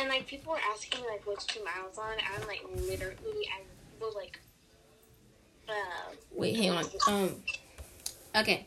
And 0.00 0.08
like, 0.08 0.26
people 0.26 0.52
were 0.52 0.60
asking 0.72 1.00
me 1.02 1.08
like 1.08 1.26
which 1.26 1.46
team 1.46 1.64
I 1.66 1.84
was 1.86 1.98
on. 1.98 2.14
I'm 2.34 2.46
like, 2.46 2.62
literally, 2.76 3.48
I 3.52 3.62
will 4.00 4.14
like, 4.14 4.40
uh, 5.68 6.12
Wait, 6.32 6.56
hang 6.56 6.70
on. 6.70 6.84
Um. 7.06 7.34
Okay. 8.36 8.66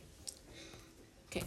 Okay. 1.30 1.44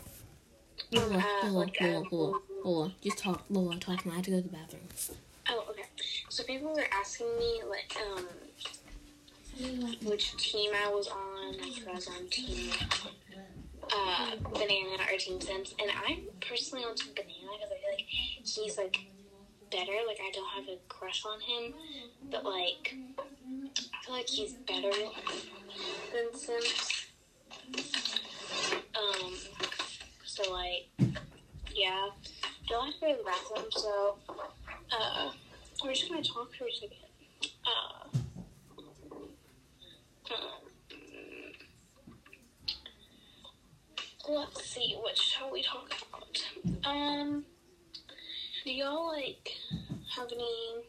Lola, 0.93 1.19
Uh, 1.19 1.47
Lola, 1.47 1.59
like, 1.59 1.77
uh, 1.81 1.85
Lola, 1.87 2.07
Lola, 2.11 2.39
Lola. 2.65 2.93
Just 3.03 3.19
talk, 3.19 3.45
Lola. 3.51 3.77
Talk 3.79 4.01
to 4.03 4.09
me. 4.09 4.13
I 4.13 4.17
have 4.17 4.25
to 4.25 4.31
go 4.31 4.37
to 4.39 4.43
the 4.43 4.49
bathroom. 4.49 4.83
oh, 5.51 5.67
okay. 5.71 5.83
So 6.29 6.43
people 6.45 6.73
were 6.75 6.87
asking 6.93 7.27
me 7.39 7.63
like, 7.69 7.95
um, 8.17 8.27
which 10.03 10.37
team 10.37 10.73
I 10.75 10.89
was 10.89 11.09
on. 11.09 11.55
If 11.61 11.87
I 11.89 11.93
was 11.93 12.09
on 12.09 12.27
team, 12.31 12.71
uh, 13.93 14.37
Banana 14.53 15.03
or 15.13 15.19
Team 15.19 15.41
Sense. 15.41 15.75
And 15.81 15.91
I'm 16.07 16.23
personally 16.41 16.85
on 16.85 16.95
Team 16.97 17.13
Banana 17.15 17.53
because 17.59 17.71
I 17.71 17.79
feel 17.81 17.93
like 17.93 18.07
he's 18.09 18.79
like 18.79 18.99
better. 19.75 19.93
Like, 20.07 20.19
I 20.23 20.31
don't 20.33 20.49
have 20.55 20.69
a 20.69 20.79
crush 20.89 21.25
on 21.27 21.41
him, 21.41 21.75
but 22.31 22.45
like, 22.45 22.97
I 22.97 24.05
feel 24.05 24.15
like 24.15 24.29
he's 24.29 24.53
better 24.53 24.93
than 26.13 26.35
Sims. 26.35 27.07
Um, 28.95 29.33
so 30.25 30.53
like, 30.53 30.89
yeah. 31.75 32.09
Don't 32.69 32.87
have 32.87 32.95
to 32.95 33.01
go 33.01 33.13
to 33.13 33.19
the 33.19 33.25
bathroom, 33.25 33.67
so 33.71 34.17
uh, 34.91 35.31
we're 35.85 35.93
just 35.93 36.09
gonna 36.09 36.23
talk 36.23 36.51
for 36.55 36.65
a 36.65 36.73
second. 36.73 36.97
Uh, 37.67 38.09
um, 40.35 40.63
let's 44.31 44.65
see, 44.65 44.97
what 44.99 45.19
shall 45.19 45.53
we 45.53 45.63
talk 45.63 45.93
about? 46.09 46.91
Um, 46.91 47.45
do 48.65 48.73
y'all 48.73 49.09
like 49.09 49.51
have 50.17 50.29
any, 50.33 50.85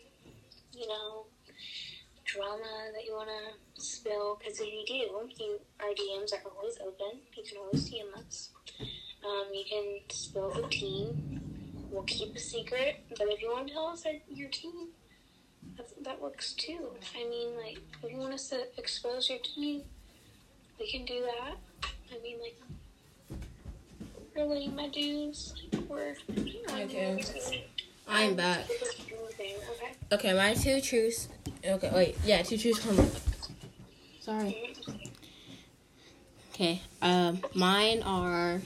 you 0.71 0.87
know, 0.87 1.25
drama 2.23 2.91
that 2.93 3.05
you 3.05 3.13
wanna 3.13 3.51
spill? 3.73 4.39
Because 4.39 4.61
if 4.61 4.67
you 4.67 4.85
do, 4.87 4.93
you 4.93 5.59
our 5.81 5.89
DMs 5.89 6.33
are 6.33 6.49
always 6.49 6.77
open. 6.79 7.19
You 7.35 7.43
can 7.43 7.57
always 7.57 7.89
DM 7.89 8.17
us. 8.17 8.49
Um, 9.27 9.47
you 9.53 9.65
can 9.69 9.99
spill 10.09 10.51
the 10.51 10.67
tea. 10.69 11.09
We'll 11.91 12.03
keep 12.03 12.35
a 12.35 12.39
secret, 12.39 13.03
but 13.09 13.27
if 13.27 13.41
you 13.41 13.51
want 13.51 13.67
to 13.67 13.73
tell 13.73 13.87
us 13.87 14.05
your 14.29 14.49
team, 14.49 14.89
that, 15.77 15.87
that 16.03 16.21
works 16.21 16.53
too. 16.53 16.91
I 17.15 17.27
mean, 17.29 17.55
like, 17.57 17.79
if 18.03 18.11
you 18.11 18.17
want 18.17 18.33
us 18.33 18.49
to 18.49 18.67
expose 18.77 19.29
your 19.29 19.39
team, 19.39 19.83
we 20.79 20.91
can 20.91 21.05
do 21.05 21.21
that. 21.21 21.55
I 22.11 22.21
mean, 22.21 22.37
like, 22.41 22.59
really, 24.35 24.67
my 24.67 24.89
dues, 24.89 25.53
we're. 25.87 26.15
Okay. 26.69 27.23
I'm 28.07 28.35
back. 28.35 28.65
Okay. 28.69 29.55
Okay, 30.11 30.33
my 30.33 30.53
two 30.53 30.81
truths. 30.81 31.29
Okay, 31.65 31.91
wait. 31.93 32.17
Yeah, 32.25 32.41
two 32.43 32.57
truths. 32.57 32.85
One. 32.85 33.09
Sorry. 34.19 34.75
Okay. 36.53 36.81
Um, 37.01 37.39
mine 37.53 38.01
are. 38.03 38.61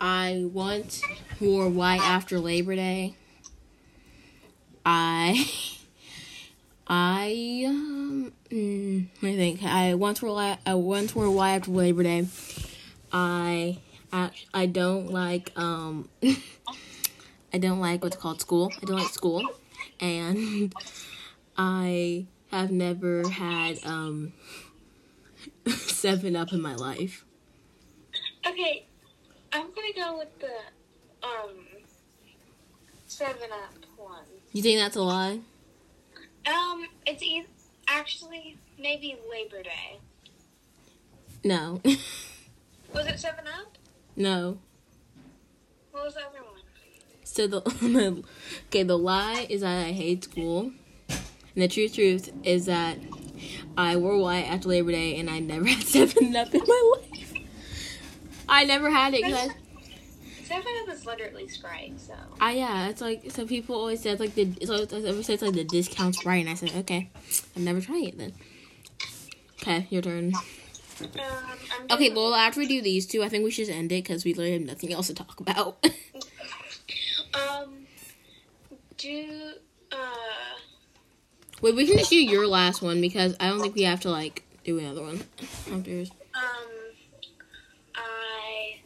I 0.00 0.44
once 0.52 1.02
wore 1.40 1.68
white 1.68 2.00
after 2.00 2.38
Labor 2.38 2.74
Day. 2.76 3.14
I. 4.84 5.50
I 6.88 7.64
um. 7.66 8.32
mm, 8.50 9.06
let 9.20 9.22
me 9.22 9.36
think. 9.36 9.62
I 9.64 9.94
once 9.94 10.22
wore 10.22 10.56
I 10.64 10.74
once 10.74 11.14
wore 11.14 11.30
white 11.30 11.56
after 11.56 11.70
Labor 11.72 12.02
Day. 12.02 12.26
I. 13.12 13.78
I 14.54 14.66
don't 14.66 15.10
like 15.10 15.52
um. 15.56 16.08
I 17.52 17.58
don't 17.58 17.80
like 17.80 18.02
what's 18.02 18.16
called 18.16 18.40
school. 18.40 18.72
I 18.82 18.84
don't 18.84 18.96
like 18.98 19.08
school, 19.08 19.50
and 20.00 20.74
I 21.56 22.26
have 22.50 22.70
never 22.70 23.28
had 23.28 23.78
um 23.84 24.32
seven 25.66 26.36
up 26.36 26.52
in 26.52 26.60
my 26.60 26.74
life. 26.74 27.24
Okay, 28.46 28.86
I'm 29.52 29.66
gonna 29.74 29.92
go 29.94 30.18
with 30.18 30.38
the 30.40 31.26
um 31.26 31.66
Seven 33.06 33.50
Up 33.52 33.74
one. 33.96 34.24
You 34.52 34.62
think 34.62 34.78
that's 34.78 34.96
a 34.96 35.02
lie? 35.02 35.40
Um, 36.46 36.86
it's 37.06 37.22
e- 37.22 37.46
actually 37.88 38.56
maybe 38.78 39.16
Labor 39.30 39.62
Day. 39.62 39.98
No, 41.44 41.80
Was 42.92 43.06
it 43.06 43.18
Seven 43.20 43.44
Up? 43.46 43.75
No. 44.16 44.58
What 45.92 46.04
was 46.04 46.14
the 46.14 46.20
other 46.20 46.42
one? 46.42 46.62
So 47.24 47.46
the 47.46 48.24
okay, 48.66 48.82
the 48.82 48.98
lie 48.98 49.46
is 49.48 49.60
that 49.60 49.86
I 49.86 49.92
hate 49.92 50.24
school, 50.24 50.72
and 51.08 51.20
the 51.54 51.68
true 51.68 51.88
truth 51.88 52.32
is 52.42 52.66
that 52.66 52.98
I 53.76 53.96
wore 53.96 54.18
white 54.18 54.44
after 54.44 54.68
Labor 54.68 54.92
Day, 54.92 55.18
and 55.18 55.28
I 55.28 55.38
never 55.40 55.66
had 55.68 55.82
seven 55.82 56.34
up 56.34 56.54
in 56.54 56.62
my 56.66 56.92
life. 56.96 57.34
I 58.48 58.64
never 58.64 58.90
had 58.90 59.14
it 59.14 59.24
because 59.24 59.50
Seven 60.46 60.72
Up 60.82 60.94
is 60.94 61.04
literally 61.04 61.48
Sprite, 61.48 61.98
so. 61.98 62.14
I 62.40 62.52
yeah, 62.52 62.88
it's 62.88 63.00
like 63.00 63.32
so 63.32 63.46
people 63.46 63.74
always 63.74 64.00
say 64.00 64.10
it's 64.10 64.20
like 64.20 64.34
the 64.36 64.48
it's 64.60 64.70
always, 64.70 64.92
it's 64.92 65.28
it's 65.28 65.42
like 65.42 65.54
the 65.54 65.64
discount 65.64 66.14
Sprite, 66.14 66.42
and 66.42 66.50
I 66.50 66.54
said 66.54 66.72
okay, 66.76 67.10
I'm 67.56 67.64
never 67.64 67.80
trying 67.80 68.04
it 68.04 68.18
then. 68.18 68.32
Okay, 69.60 69.88
your 69.90 70.02
turn. 70.02 70.32
Um, 71.00 71.08
Okay, 71.90 72.08
doing- 72.08 72.14
well 72.16 72.34
after 72.34 72.60
we 72.60 72.66
do 72.66 72.80
these 72.82 73.06
two, 73.06 73.22
I 73.22 73.28
think 73.28 73.44
we 73.44 73.50
should 73.50 73.68
end 73.68 73.92
it 73.92 74.02
because 74.04 74.24
we 74.24 74.32
literally 74.34 74.52
have 74.54 74.62
nothing 74.62 74.92
else 74.92 75.06
to 75.08 75.14
talk 75.14 75.40
about. 75.40 75.84
Um, 77.34 77.86
do 78.96 79.52
uh, 79.92 79.96
Wait, 81.60 81.74
we 81.74 81.86
can 81.86 81.98
just 81.98 82.08
do 82.10 82.16
your 82.16 82.46
last 82.46 82.80
one 82.80 83.00
because 83.00 83.34
I 83.38 83.48
don't 83.48 83.60
think 83.60 83.74
we 83.74 83.82
have 83.82 84.00
to 84.00 84.10
like 84.10 84.42
do 84.64 84.78
another 84.78 85.02
one 85.02 85.20
after 85.70 85.90
yours. 85.90 86.10
um, 86.34 86.42
I 87.94 88.76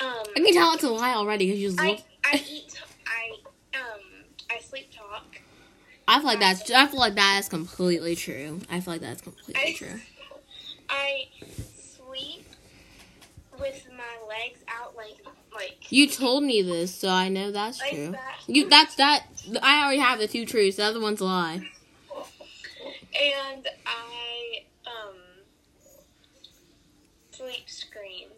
um, 0.00 0.08
I 0.36 0.40
can 0.40 0.52
tell 0.54 0.72
it's 0.72 0.84
a 0.84 0.88
lie 0.90 1.14
already 1.14 1.46
because 1.46 1.60
you 1.60 1.68
just 1.68 1.80
I 1.80 1.90
look. 1.90 2.00
I 2.24 2.44
eat 2.50 2.80
I 3.06 3.78
um 3.78 4.00
I 4.50 4.58
sleep 4.60 4.90
talk. 4.90 5.26
I 6.06 6.18
feel 6.18 6.26
like 6.26 6.40
that's. 6.40 6.70
I 6.70 6.86
feel 6.86 7.00
like 7.00 7.14
that 7.14 7.38
is 7.40 7.48
completely 7.48 8.14
true. 8.14 8.60
I 8.70 8.80
feel 8.80 8.94
like 8.94 9.00
that's 9.00 9.22
completely 9.22 9.70
I- 9.70 9.72
true. 9.72 10.00
I 10.88 11.24
sleep 11.66 12.46
with 13.58 13.86
my 13.96 14.28
legs 14.28 14.60
out 14.68 14.94
like 14.96 15.16
like 15.54 15.78
You 15.90 16.08
told 16.08 16.44
me 16.44 16.60
this, 16.62 16.94
so 16.94 17.08
I 17.08 17.28
know 17.28 17.50
that's 17.50 17.80
like 17.80 17.90
true. 17.90 18.10
that, 18.12 18.36
You 18.46 18.68
that's 18.68 18.94
that. 18.96 19.26
I 19.62 19.82
already 19.84 20.00
have 20.00 20.18
the 20.18 20.28
two 20.28 20.44
truths. 20.44 20.76
The 20.76 20.84
other 20.84 21.00
one's 21.00 21.20
a 21.20 21.24
lie. 21.24 21.62
and 23.18 23.66
I 23.86 24.64
um 24.86 25.16
sleep 27.30 27.68
scream. 27.68 28.28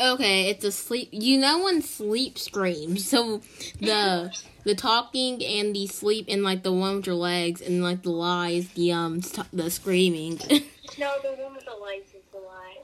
Okay, 0.00 0.48
it's 0.50 0.64
a 0.64 0.72
sleep. 0.72 1.08
You 1.12 1.38
know 1.38 1.64
when 1.64 1.82
sleep 1.82 2.38
screams. 2.38 3.08
So 3.08 3.40
the 3.80 4.34
the 4.64 4.74
talking 4.74 5.42
and 5.44 5.74
the 5.74 5.86
sleep 5.86 6.26
and 6.28 6.42
like 6.42 6.62
the 6.62 6.72
one 6.72 6.96
with 6.96 7.06
your 7.06 7.14
legs 7.14 7.60
and 7.60 7.82
like 7.82 8.02
the 8.02 8.10
lies, 8.10 8.68
the 8.70 8.92
um 8.92 9.22
st- 9.22 9.46
the 9.52 9.70
screaming. 9.70 10.40
No, 10.96 11.12
the 11.22 11.30
one 11.42 11.54
with 11.56 11.64
the 11.64 11.72
legs 11.72 12.10
is 12.14 12.22
the 12.30 12.38
lie. 12.38 12.76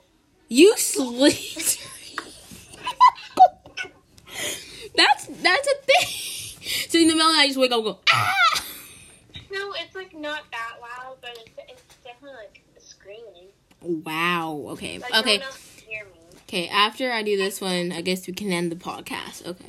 you 0.49 0.77
sleep. 0.79 1.31
that's 4.97 5.27
that's 5.27 5.69
a 5.69 5.75
thing. 5.85 6.09
So 6.89 6.99
in 6.99 7.07
the 7.09 7.15
middle 7.15 7.29
of 7.29 7.35
the 7.35 7.37
night, 7.37 7.43
you 7.43 7.49
just 7.51 7.61
wake 7.61 7.71
up 7.71 7.77
and 7.79 7.85
go 7.85 7.99
ah. 8.13 8.65
No, 9.53 9.73
it's 9.77 9.95
like 9.95 10.13
not 10.17 10.43
that 10.51 10.79
loud, 10.81 11.19
but 11.21 11.39
it's, 11.39 11.51
it's 11.69 11.83
definitely 12.03 12.37
like 12.39 12.63
screaming. 12.79 13.49
Wow. 13.81 14.65
Okay. 14.71 14.99
Like 14.99 15.15
Okay. 15.17 15.39
no 15.39 15.47
one 16.53 16.63
else 16.63 16.63
can 16.63 16.63
hear 16.63 16.63
me. 16.63 16.67
Okay, 16.67 16.69
after 16.69 17.13
I 17.13 17.23
do 17.23 17.37
this 17.37 17.61
one, 17.61 17.93
I 17.93 18.01
guess 18.01 18.27
we 18.27 18.33
can 18.33 18.53
end 18.53 18.73
the 18.73 18.77
podcast. 18.77 19.47
Okay. 19.47 19.65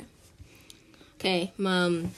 Okay, 1.20 1.52
mom. 1.56 2.10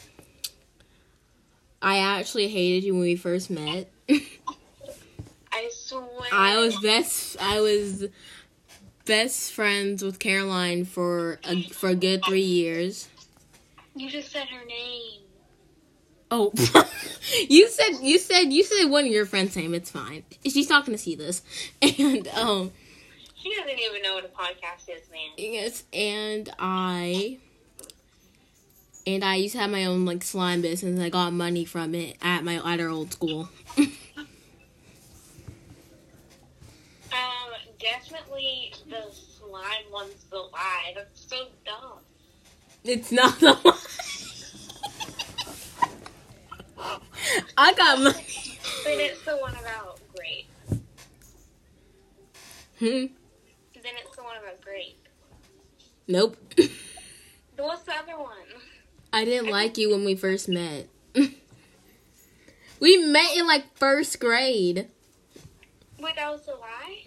I 1.83 1.99
actually 1.99 2.49
hated 2.49 2.85
you 2.85 2.95
when 2.95 3.03
we 3.03 3.17
first 3.17 3.51
met. 3.51 3.91
I 4.09 5.71
swear. 5.71 6.07
I 6.33 6.59
was 6.59 6.77
best. 6.81 7.37
I 7.41 7.61
was 7.61 8.07
best 9.05 9.53
friends 9.53 10.03
with 10.03 10.19
Caroline 10.19 10.87
for 10.87 11.39
a 11.45 11.63
for 11.65 11.91
a 11.91 11.95
good 11.95 12.25
three 12.25 12.41
years. 12.41 13.09
You 13.95 14.09
just 14.09 14.33
said 14.33 14.49
her 14.49 14.65
name. 14.65 15.21
Oh, 16.31 16.53
you 17.49 17.69
said 17.69 17.99
you 18.03 18.19
said 18.19 18.45
you 18.45 18.65
said 18.65 18.87
one 18.87 19.05
of 19.05 19.13
your 19.13 19.27
friends' 19.27 19.55
name. 19.55 19.75
It's 19.75 19.91
fine. 19.91 20.25
She's 20.45 20.71
not 20.71 20.87
gonna 20.87 20.99
see 20.99 21.15
this, 21.15 21.43
and 21.83 22.27
um, 22.29 22.73
She 23.45 23.55
doesn't 23.55 23.79
even 23.79 24.01
know 24.01 24.15
what 24.15 24.25
a 24.25 24.29
podcast 24.29 24.89
is, 24.89 25.07
man. 25.11 25.33
yes, 25.37 25.85
and 25.93 26.51
I. 26.59 27.37
And 29.07 29.23
I 29.23 29.35
used 29.35 29.53
to 29.55 29.61
have 29.61 29.71
my 29.71 29.85
own 29.85 30.07
like 30.07 30.25
slime 30.25 30.63
business. 30.63 30.99
I 30.99 31.11
got 31.11 31.35
money 31.35 31.67
from 31.67 31.95
it 31.95 32.17
at 32.23 32.43
my 32.43 32.55
at 32.55 32.81
our 32.81 32.89
old 32.89 33.13
school. 33.13 33.51
Um, 37.13 37.53
definitely 37.79 38.73
the 38.91 39.05
slime 39.13 39.85
one's 39.93 40.25
the 40.31 40.39
lie. 40.39 40.93
That's 40.97 41.27
so 41.29 41.47
dumb. 41.65 41.99
It's 42.83 43.13
not 43.13 43.39
the 43.39 43.55
one. 43.55 43.75
I 47.57 47.73
got 47.75 48.01
money. 48.01 48.59
But 48.83 48.95
it's 48.95 49.23
the 49.25 49.37
one 49.37 49.55
about 49.55 50.01
great. 50.17 50.47
Hmm. 52.81 53.15
Then 53.85 53.93
it's 54.03 54.17
the 54.17 54.23
one 54.23 54.37
about 54.39 54.63
grape. 54.63 55.07
Nope. 56.07 56.37
What's 57.57 57.83
the 57.83 57.93
other 57.93 58.19
one? 58.19 58.33
I 59.13 59.25
didn't 59.25 59.51
like 59.51 59.79
you 59.79 59.91
when 59.91 60.05
we 60.05 60.15
first 60.15 60.49
met. 60.49 60.89
we 62.81 62.97
met 62.97 63.37
in 63.37 63.47
like 63.47 63.77
first 63.77 64.21
grade. 64.21 64.89
Wait, 65.99 66.17
that 66.17 66.31
was 66.31 66.45
the 66.45 66.53
lie? 66.53 67.07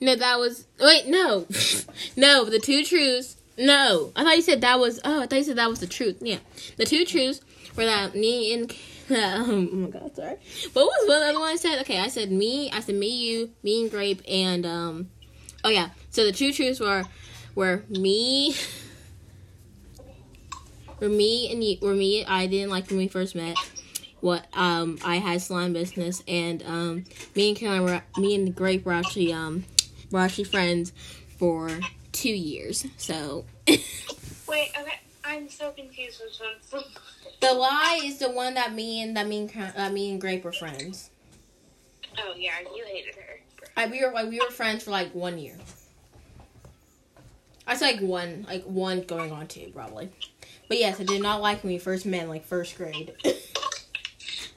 No, 0.00 0.14
that 0.14 0.38
was 0.38 0.66
wait, 0.80 1.06
no. 1.06 1.46
no, 2.16 2.44
the 2.44 2.58
two 2.58 2.84
truths. 2.84 3.36
No. 3.58 4.12
I 4.16 4.24
thought 4.24 4.36
you 4.36 4.42
said 4.42 4.62
that 4.62 4.78
was 4.78 5.00
oh, 5.04 5.22
I 5.22 5.26
thought 5.26 5.36
you 5.36 5.44
said 5.44 5.56
that 5.56 5.68
was 5.68 5.80
the 5.80 5.86
truth. 5.86 6.18
Yeah. 6.20 6.38
The 6.78 6.86
two 6.86 7.04
truths 7.04 7.42
were 7.76 7.84
that 7.84 8.14
me 8.14 8.54
and 8.54 8.74
oh 9.10 9.60
my 9.72 9.90
god, 9.90 10.16
sorry. 10.16 10.36
What 10.72 10.86
was 10.86 11.08
one 11.08 11.22
other 11.22 11.38
one 11.38 11.52
I 11.52 11.56
said? 11.56 11.80
Okay, 11.80 11.98
I 11.98 12.08
said 12.08 12.30
me, 12.30 12.70
I 12.70 12.80
said 12.80 12.94
me, 12.94 13.08
you, 13.08 13.50
me 13.62 13.82
and 13.82 13.90
Grape 13.90 14.22
and 14.26 14.64
um 14.64 15.10
oh 15.64 15.68
yeah. 15.68 15.90
So 16.10 16.24
the 16.24 16.32
two 16.32 16.52
truths 16.52 16.80
were 16.80 17.04
were 17.54 17.84
me 17.88 18.54
where 20.98 21.10
me 21.10 21.50
and 21.50 21.64
you 21.64 21.78
were 21.80 21.94
me 21.94 22.24
I 22.24 22.46
didn't 22.46 22.70
like 22.70 22.88
when 22.88 22.98
we 22.98 23.08
first 23.08 23.34
met. 23.34 23.56
What 24.20 24.46
um 24.52 24.98
I 25.04 25.16
had 25.16 25.40
slime 25.40 25.72
business 25.72 26.22
and 26.28 26.62
um 26.64 27.04
me 27.34 27.48
and 27.50 27.58
Caroline 27.58 27.82
were 27.84 28.02
me 28.20 28.34
and 28.34 28.54
Grape 28.54 28.84
were 28.84 28.92
actually 28.92 29.32
um 29.32 29.64
were 30.10 30.20
actually 30.20 30.44
friends 30.44 30.92
for 31.38 31.70
two 32.12 32.28
years. 32.28 32.86
So 32.96 33.44
Wait, 33.66 33.80
okay. 34.78 35.00
I'm 35.24 35.48
so 35.48 35.70
confused 35.70 36.20
which 36.22 36.40
one's 36.40 36.84
the 37.40 37.52
lie 37.54 38.00
is 38.04 38.18
the 38.18 38.30
one 38.30 38.54
that 38.54 38.74
me 38.74 39.02
and 39.02 39.16
that 39.16 39.26
me 39.26 39.48
and 39.54 39.72
uh, 39.76 39.90
me 39.90 40.10
and 40.10 40.20
Grape 40.20 40.44
were 40.44 40.52
friends. 40.52 41.10
Oh, 42.18 42.34
yeah, 42.36 42.52
you 42.60 42.84
hated 42.84 43.14
her. 43.14 43.40
I, 43.76 43.86
we 43.86 44.04
were 44.04 44.12
like 44.12 44.28
we 44.28 44.40
were 44.40 44.50
friends 44.50 44.84
for 44.84 44.90
like 44.90 45.14
one 45.14 45.38
year. 45.38 45.56
I 47.70 47.76
say 47.76 47.92
like 47.92 48.00
one, 48.00 48.46
like 48.48 48.64
one 48.64 49.02
going 49.02 49.30
on 49.30 49.46
two 49.46 49.70
probably. 49.72 50.10
But 50.66 50.78
yes, 50.78 51.00
I 51.00 51.04
did 51.04 51.22
not 51.22 51.40
like 51.40 51.62
when 51.62 51.72
we 51.72 51.78
first 51.78 52.04
met, 52.04 52.28
like 52.28 52.44
first 52.44 52.76
grade. 52.76 53.14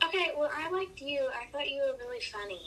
Okay, 0.06 0.32
well, 0.38 0.52
I 0.56 0.70
liked 0.70 1.02
you. 1.02 1.28
I 1.34 1.52
thought 1.52 1.68
you 1.68 1.82
were 1.82 1.98
really 1.98 2.22
funny. 2.22 2.62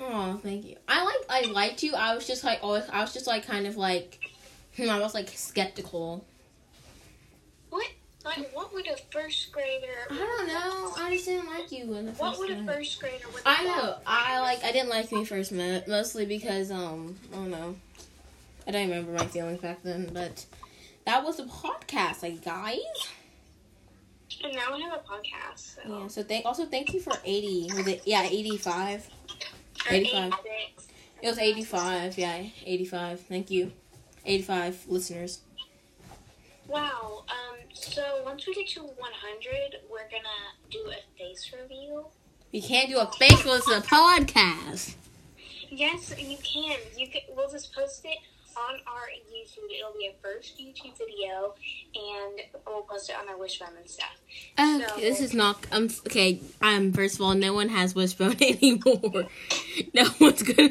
Oh, 0.00 0.40
thank 0.42 0.64
you. 0.64 0.76
I 0.88 1.04
like 1.04 1.16
I 1.28 1.52
liked 1.52 1.84
you. 1.84 1.94
I 1.94 2.12
was 2.14 2.26
just 2.26 2.42
like 2.42 2.58
always. 2.60 2.88
I 2.90 3.02
was 3.02 3.12
just 3.12 3.28
like 3.28 3.46
kind 3.46 3.68
of 3.68 3.76
like, 3.76 4.18
hmm, 4.76 4.90
I 4.90 4.98
was 4.98 5.14
like 5.14 5.28
skeptical. 5.28 6.24
What? 7.70 7.86
Like, 8.24 8.50
what 8.52 8.74
would 8.74 8.88
a 8.88 8.96
first 9.12 9.52
grader? 9.52 10.08
I 10.10 10.16
don't 10.16 10.48
know. 10.48 10.92
I 10.96 11.12
just 11.12 11.26
didn't 11.26 11.46
like 11.46 11.70
you 11.70 11.86
when 11.86 12.06
the 12.06 12.12
first. 12.12 12.20
What 12.20 12.38
would 12.40 12.50
a 12.50 12.64
first 12.64 12.98
grader? 12.98 13.26
Would 13.32 13.42
I 13.46 13.64
know. 13.64 13.96
I 14.04 14.40
like. 14.40 14.64
I 14.64 14.72
didn't 14.72 14.88
like 14.88 15.12
when 15.12 15.20
we 15.20 15.26
first 15.26 15.52
met, 15.52 15.86
mostly 15.86 16.26
because 16.26 16.72
um. 16.72 17.16
I 17.32 17.36
don't 17.36 17.50
know. 17.50 17.76
I 18.68 18.70
don't 18.70 18.90
remember 18.90 19.12
my 19.12 19.26
feelings 19.26 19.62
back 19.62 19.82
then, 19.82 20.10
but 20.12 20.44
that 21.06 21.24
was 21.24 21.38
the 21.38 21.44
podcast, 21.44 22.22
like 22.22 22.44
guys. 22.44 22.76
And 24.44 24.52
now 24.52 24.76
we 24.76 24.82
have 24.82 24.92
a 24.92 24.98
podcast. 24.98 25.76
So. 25.76 25.80
Yeah. 25.86 26.08
So 26.08 26.22
thank. 26.22 26.44
Also, 26.44 26.66
thank 26.66 26.92
you 26.92 27.00
for 27.00 27.14
eighty. 27.24 27.70
Was 27.74 27.86
it? 27.86 28.02
Yeah, 28.04 28.24
eighty 28.24 28.58
five? 28.58 29.08
Eighty 29.88 30.10
five. 30.10 30.34
It 31.22 31.26
was 31.26 31.38
eighty-five. 31.38 32.18
Yeah, 32.18 32.44
eighty-five. 32.66 33.20
Thank 33.20 33.50
you, 33.50 33.72
eighty-five 34.26 34.84
listeners. 34.86 35.40
Wow. 36.66 37.24
Um. 37.28 37.56
So 37.72 38.20
once 38.24 38.46
we 38.46 38.54
get 38.54 38.68
to 38.68 38.82
100, 38.82 39.80
we're 39.90 39.98
gonna 40.10 40.28
do 40.70 40.90
a 40.90 41.18
face 41.18 41.50
review. 41.58 42.04
We 42.52 42.60
can't 42.60 42.90
do 42.90 42.98
a 42.98 43.06
Facebook. 43.06 43.58
It's 43.58 43.68
a 43.68 43.80
podcast. 43.80 44.94
Yes, 45.70 46.14
you 46.18 46.36
can. 46.36 46.78
You 46.96 47.08
can. 47.08 47.22
We'll 47.34 47.50
just 47.50 47.74
post 47.74 48.04
it 48.04 48.18
on 48.68 48.80
our 48.86 49.06
YouTube. 49.32 49.70
It'll 49.78 49.92
be 49.98 50.06
a 50.06 50.14
first 50.22 50.58
YouTube 50.58 50.96
video, 50.98 51.54
and 51.94 52.40
we'll 52.66 52.82
post 52.82 53.10
it 53.10 53.16
on 53.20 53.28
our 53.28 53.36
Wishbone 53.38 53.76
and 53.78 53.88
stuff. 53.88 54.16
Okay, 54.58 54.84
So- 54.86 55.00
this 55.00 55.20
is 55.20 55.34
not. 55.34 55.64
Um. 55.72 55.88
Okay. 56.06 56.40
Um. 56.60 56.92
First 56.92 57.16
of 57.16 57.22
all, 57.22 57.34
no 57.34 57.52
one 57.54 57.68
has 57.68 57.94
Wishbone 57.94 58.36
anymore. 58.42 59.26
No 59.94 60.06
one's 60.20 60.42
gonna. 60.42 60.70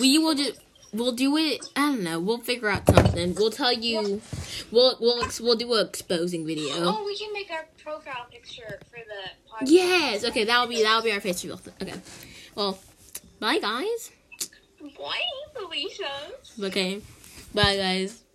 We 0.00 0.18
will 0.18 0.34
just. 0.34 0.60
We'll 0.92 1.12
do 1.12 1.36
it. 1.36 1.60
I 1.76 1.90
don't 1.90 2.02
know. 2.04 2.18
We'll 2.20 2.38
figure 2.38 2.68
out 2.70 2.86
something. 2.86 3.34
We'll 3.34 3.50
tell 3.50 3.72
you. 3.72 4.22
We'll 4.70 4.96
we'll 5.00 5.22
ex- 5.24 5.40
we'll 5.40 5.56
do 5.56 5.74
an 5.74 5.86
exposing 5.86 6.46
video. 6.46 6.72
Oh, 6.76 7.04
we 7.04 7.16
can 7.18 7.32
make 7.34 7.50
our 7.50 7.66
profile 7.82 8.26
picture 8.30 8.80
for 8.90 8.98
the 8.98 9.30
podcast. 9.50 9.70
Yes. 9.70 10.24
Okay. 10.24 10.44
That'll 10.44 10.68
be 10.68 10.82
that'll 10.82 11.02
be 11.02 11.12
our 11.12 11.20
face 11.20 11.44
reveal. 11.44 11.60
Okay. 11.82 11.94
Well. 12.54 12.78
Bye 13.38 13.58
guys. 13.58 14.10
Why, 14.96 15.20
Felicia? 15.54 16.12
Okay. 16.62 17.00
Bye 17.54 17.76
guys. 17.76 18.25